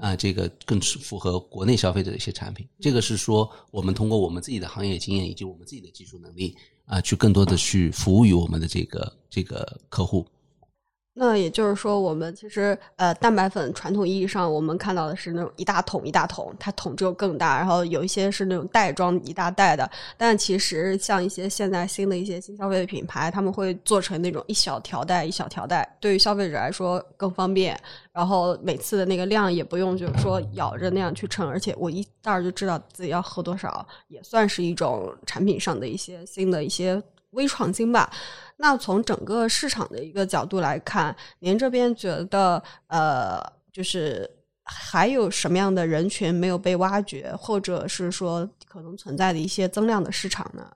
[0.00, 2.66] 啊，这个更符合国内消费者的一些产品。
[2.80, 6.56] 这个是说我们通过我们自己的行业经验以及我们自己的技术能力
[6.86, 10.26] 啊，去更多的去服务于我们的这个这个客户。
[11.12, 19.90] 那也就是说，我们其实呃，蛋白粉传统意义上我们看到的是那种一大桶一大桶，它桶只有更大，然后有一些是那种袋装一大袋的。
[20.16, 27.78] 但其实像一些现在新的一些新消费的品牌，他们会做成那种一小条袋一小条袋，对于消费者来说更方便。
[28.12, 38.10] 然后每次的那个量也不用就是说咬着那样去称，而且我一袋就知道自己要喝多少，也算是一种产品上的一些新的一些微创新吧。
[38.56, 43.40] 那从整个市场的一个角度来看，您这边觉得呃，
[43.72, 44.28] 就是
[44.62, 50.70] 还有什么样的人群没有被挖掘，或者是说可能存在的一些增量的市场呢？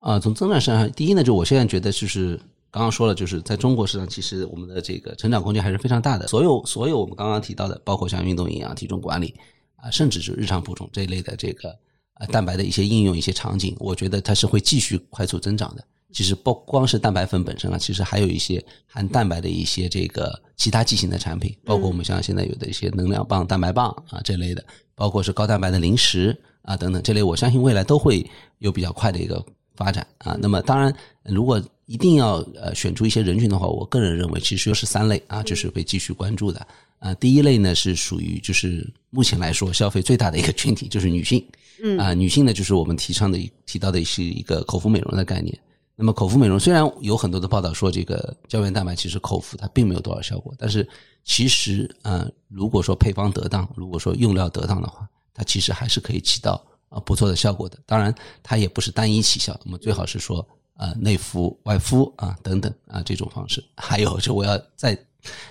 [0.00, 2.36] 啊，从增量上，第一呢，就我现在觉得就是
[2.70, 6.28] 刚刚说了，就是在中国市场，其实我们的这个成长空间还是非常大的。
[6.28, 9.34] 所有所有我们刚刚提到的，包括像运动营养、体重管理
[9.76, 11.74] 啊，甚至是日常补充这一类的这个
[12.14, 15.84] 呃蛋白的一些应用、一些场景，我觉得它是会继续快速增长的。
[16.12, 28.24] 其实不光是蛋白粉本身啊，其实还有一些含蛋白的一些这个其他剂型的产品，包括我们像现在有的一些能量棒、蛋白棒啊这类的，包括是高蛋白的零食啊等等这类，我相信未来都会
[28.58, 29.44] 有比较快的一个
[29.74, 30.38] 发展啊。
[30.40, 30.94] 那么当然，
[31.24, 36.64] 如果一定要呃选出一些人群的话，我个人认为其实又是三类啊，就是会继续关注的
[37.04, 37.14] 啊。
[37.16, 41.44] 第一类呢是属于就是目前来说消费最大的一个群体，就是女性，
[41.82, 45.56] 嗯啊，女性呢就是我们提倡的提到的是一个口服美容的概念。
[45.96, 50.88] 那么口服美容虽然有很多的报道说这个胶原蛋白其实口服它并没有多少效果，但是
[51.24, 57.78] 其实呃，如果说配方得当，如果说用料得当的话，它其实还是可以起到啊不错的效果的。
[57.86, 60.44] 当然，它也不是单一起效，我们最好是说
[60.76, 63.62] 呃内服外敷啊等等啊这种方式。
[63.76, 64.98] 还有就我要再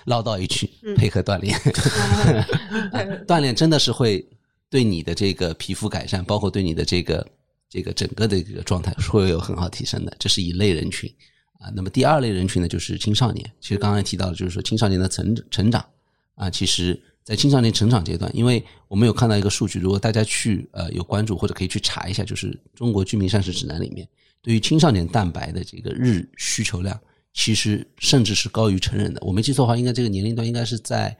[0.06, 1.58] 唠叨一句，配合锻炼，
[3.26, 4.26] 锻炼真的是会
[4.68, 7.26] 对你的这个皮肤改善，包括对你的这个。
[7.70, 11.12] 这个整个的这个状态是会有很好提升的，这是一类人群
[11.58, 11.72] 啊。
[11.74, 13.44] 那么第二类人群呢，就是青少年。
[13.60, 15.84] 其实刚才提到的，就是说青少年的成成长
[16.36, 24.08] 啊，其实，在青少年成长阶段，因为我们有看到一个数据，如果大家去呃有关注或者可以去查一下，就是中国居民膳食指南里面，
[24.40, 26.96] 对于青少年蛋白的这个日需求量，
[27.34, 29.20] 其实甚至是高于成人的。
[29.22, 31.14] 我没记错的话，应该这个年龄段应该是在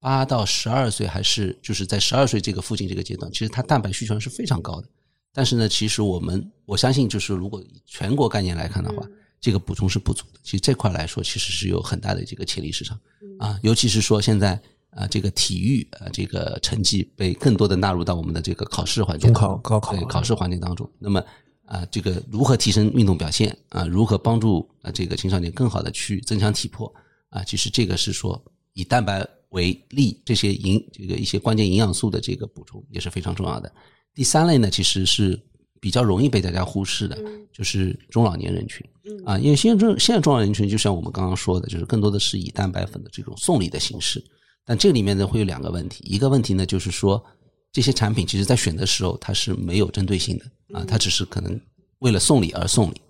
[0.00, 4.88] 八到十二岁，还是就是在十二岁这个附近这个阶段，其实它蛋白需求是非常高的。
[5.32, 9.06] 但是呢，其实我们我相信，就是如果以全国概念来看的话，
[9.40, 10.40] 这个补充是不足的。
[10.42, 12.98] 其实这块来说，其实是有很大的这个潜力市场
[13.38, 13.56] 啊。
[13.62, 14.60] 尤其是说现在
[14.90, 20.90] 啊，这个体育啊，这个成绩被更多的纳入到我们的这个考试环境、中考、高考对考试环境当中。
[20.98, 21.22] 那么
[21.70, 23.86] 啊，这个如何提升运动表现啊？
[23.86, 26.92] 如何帮助啊这个青少年更好的去增强体魄
[27.28, 27.44] 啊？
[27.44, 28.42] 其实这个是说
[28.72, 33.72] 以蛋白为例，这些营这个一些关键营养素的这个补充也是非常重要的。
[34.12, 35.40] 第三类呢，其实是
[35.80, 37.16] 比较容易被大家忽视的，
[37.52, 38.84] 就是中老年人群
[39.24, 44.20] 啊，因为现在中现在中老年人群就像我们刚刚说的，就是更多的是以蛋白粉的这种送礼的形式，
[44.64, 47.24] 但这里面呢会有两个问题，一个问题呢就是说
[47.72, 50.44] 这些产品其实在选的时候它是没有针对性的
[50.78, 51.60] 啊，它只是可能
[52.00, 53.00] 为了送礼而送礼。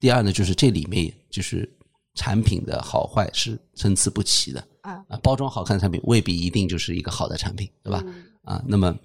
[0.00, 1.68] 第二呢就是这里面就是
[2.14, 8.04] 产品的好坏是参差不齐的啊，包装好看的产品未必一定就是一个好的产品，对吧？
[8.42, 8.96] 啊，那么。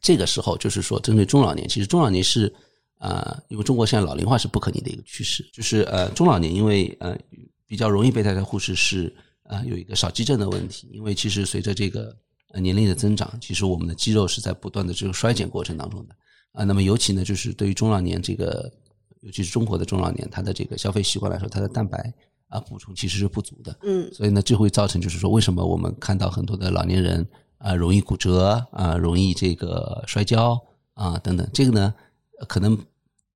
[0.00, 2.52] 这个时候就是说，针对中老年，其实中老年是，
[2.98, 7.16] 呃，因为中国现在老龄化是不可逆的一个趋势，就是呃，中老年因为呃
[7.64, 9.14] 比较容易被大家忽视，是
[9.44, 12.12] 呃有一个少肌症的问题，因为其实随着这个
[12.60, 16.14] 年龄的增长，其实我们的肌肉是在不断的这个衰减过程当中的
[16.52, 18.70] 啊，那么尤其呢，就是对于中老年这个，
[19.20, 22.12] 尤其是中国的中老年，他的这个消费习惯来说，他的蛋白
[22.48, 27.26] 啊补充其实是不足的，嗯，所以呢，这会造成就是说，为什么我们看到很多的老年人。
[27.58, 30.60] 啊，容易骨折啊，容易这个摔跤
[30.92, 31.48] 啊，等等。
[31.50, 31.94] 这个呢，
[32.46, 32.76] 可能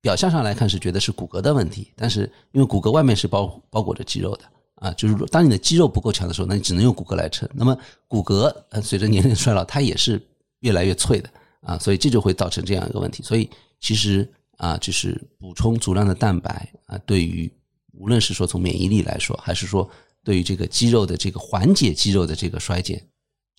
[0.01, 4.43] 表象上来看是觉得是骨骼的问题，但是因为骨骼外面是包包裹着肌肉的
[4.79, 7.47] 啊，就是当你的肌肉不够强的时候，那你只能用骨骼来撑。
[7.53, 7.77] 那么
[8.07, 10.21] 骨骼呃随着年龄衰老，它也是
[10.59, 11.29] 越来越脆的
[11.61, 13.21] 啊，所以这就会造成这样一个问题。
[13.21, 13.49] 所以
[13.79, 14.27] 其实
[14.57, 17.51] 啊，就是补充足量的蛋白啊，对于
[17.93, 19.89] 无论是说从免疫力来说，还是说
[20.23, 23.05] 对于这个肌肉的这个缓解肌肉的这个衰减。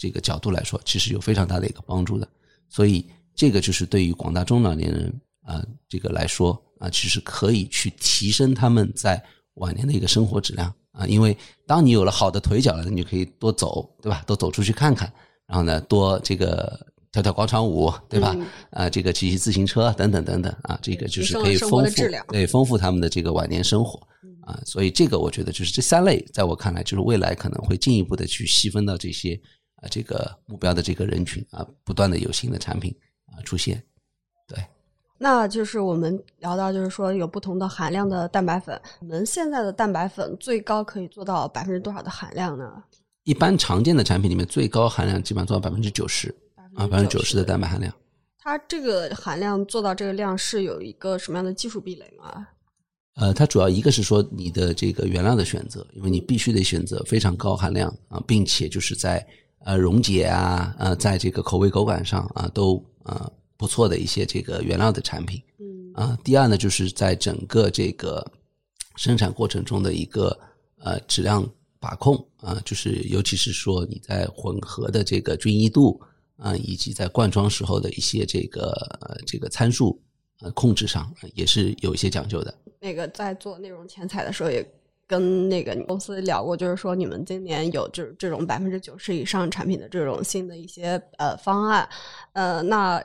[0.02, 2.26] 这个角度来说，其实有非常大的一个帮助的，
[2.70, 9.22] 所以这个就是对于广大中老年人啊，这个来说啊，其实可以去提升他们在
[9.56, 11.34] 晚年的一个生活质量啊，因为
[11.66, 14.22] 当你有了好的腿脚了，你就可以多走，对吧？
[14.26, 15.10] 多走出去看看，
[15.46, 16.78] 然后呢，多这个
[17.10, 18.36] 跳跳广场舞，对吧？
[18.70, 23.98] 啊，这个骑骑自行车等等等等啊，这个就是可以丰富对丰富他们的这个晚年生活。
[24.42, 29.40] 啊，所以这个我觉得就是这三类，在我看来就是未来可能会进一步的去细分到这些
[29.76, 32.92] 啊这个目标的这个人群啊，不断的有新的产品
[33.26, 33.82] 啊出现。
[34.48, 34.58] 对，
[35.22, 42.82] 那就是我们聊到就是说有不同的含量的蛋白粉，我们现在的蛋白粉最高可以做到百分之多少的含量呢？
[43.24, 46.34] 一般常见的产品里面最高含量基本上做到百分之九十
[46.74, 47.92] 啊，百分之九十的蛋白含量。
[48.38, 52.46] 它这个含量做到这个量是有一个什么样的技术壁垒吗？
[53.16, 59.24] 呃，它主要一个是说你的这个原料的选择，因为你必须得选择非常高含量啊，并且就是在
[59.66, 65.38] 呃溶解啊，呃，在这个口味口感上啊都呃不错的一些这个原料的产品。
[65.58, 68.26] 嗯啊，第二呢，就是在整个这个
[68.96, 70.34] 生产过程中的一个
[70.78, 71.46] 呃质量
[71.78, 76.00] 把控啊，就是尤其是说你在混合的这个均一度
[76.38, 78.70] 啊，以及在灌装时候的一些这个
[79.02, 80.00] 呃这个参数
[80.40, 82.54] 呃控制上，也是有一些讲究的。
[82.80, 84.66] 那个在做内容前采的时候也
[85.06, 91.86] 跟那个公司聊过，就是说你们今年有就是这种百分之九十以上产品的这种新的一些呃方案，
[92.32, 93.04] 呃，那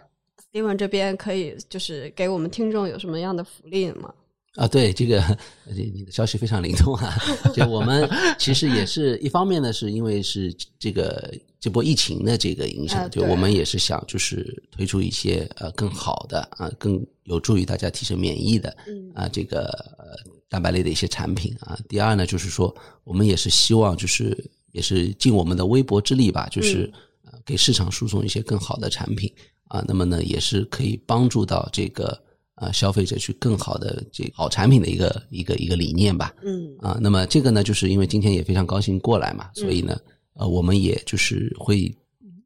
[0.56, 4.14] Steven 这边可以就是给我们听众有什么样的福利吗？
[4.54, 5.22] 啊，对这个
[5.66, 7.14] 你你的消息非常灵通啊！
[7.54, 11.30] 就我们其实也是一方面呢，是因为是这个
[11.60, 19.66] 这波疫情的这个影响，啊就我们也是想就是推出一些呃更好的啊，更有助于大家提升免疫的嗯啊这个
[19.98, 20.16] 呃
[20.48, 21.78] 蛋白类的一些产品啊。
[21.90, 26.90] 第二呢，就是说我们也是希望就是也是尽我们的微薄之力吧，就是
[27.26, 29.30] 呃给市场输送一些更好的产品
[29.76, 29.84] 啊。
[29.88, 32.18] 那么呢，也是可以帮助到这个
[32.56, 36.34] 啊消费者去更好的这好产品的一个一个一个理念吧。
[36.44, 40.00] 嗯啊，那么这个呢，就是因为今天也非常高兴过来嘛，所以呢，
[40.36, 41.94] 呃，我们也就是会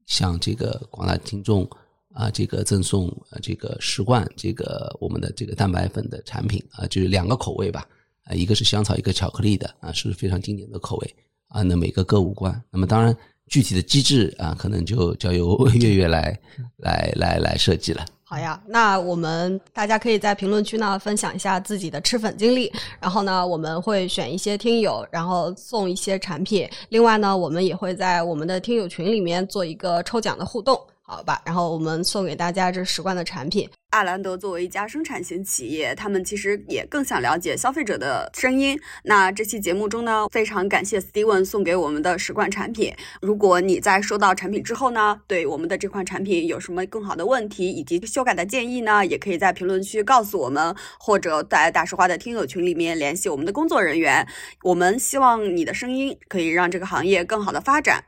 [0.08, 1.70] 向这个广大听众
[2.14, 7.88] 啊，这个赠送呃这个十罐这个我们的这个蛋白粉的产品啊，就是两个口味吧，
[8.24, 11.16] 啊，一个是香草，一个巧克力的啊，是非常经典的口味
[11.50, 12.60] 啊，那每个各五罐。
[12.72, 13.16] 那么当然
[13.50, 16.38] 具体的机制啊，可能就交由月月来
[16.78, 18.06] 来来来设计了。
[18.24, 26.70] 好呀，那我们大家可以在评论区呢分享一下自己的吃粉经历，然后呢，我们会选一些听友，然后送一些产品。
[26.90, 30.80] 另外呢，我们也会在我们的听友群里面做一个抽奖的互动，
[31.10, 31.42] 好吧？
[31.44, 33.68] 然后我们送给大家这十罐的产品。
[33.90, 38.80] 艾兰德作为一家生产型企业，他们其实也更想了解消费者的声音。
[39.06, 42.94] 那这期节目中呢，非常感谢 Steven 送给我们的十罐产品。
[43.20, 54.28] 如果你在收到产品之后呢，对我们的这款产品有什么更好的问题以及修改的建议呢，也可以在评论区告诉我们，或者在大实话的听友群里面联系我们的工作人员。
[54.62, 58.04] 我们希望你的声音可以让这个行业更好的发展。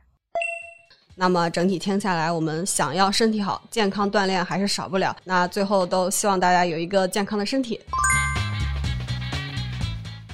[1.22, 5.16] 那么整体听下来，我们想要身体好、健康锻炼还是少不了。
[5.22, 7.80] 那最后都希望大家有一个健康的身体。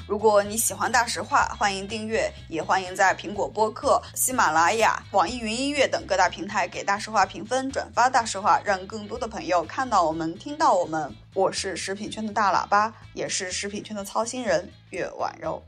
[0.06, 11.14] 如果你喜欢大实话，欢迎订阅，也欢迎在苹果播客、喜马拉雅、网易云音乐等各大平台给大实话评分、转发大实话，让更多的朋友看到我们、听到我们。
[11.34, 15.62] 我是食品圈的大喇叭，也是食品圈的操心人岳婉柔。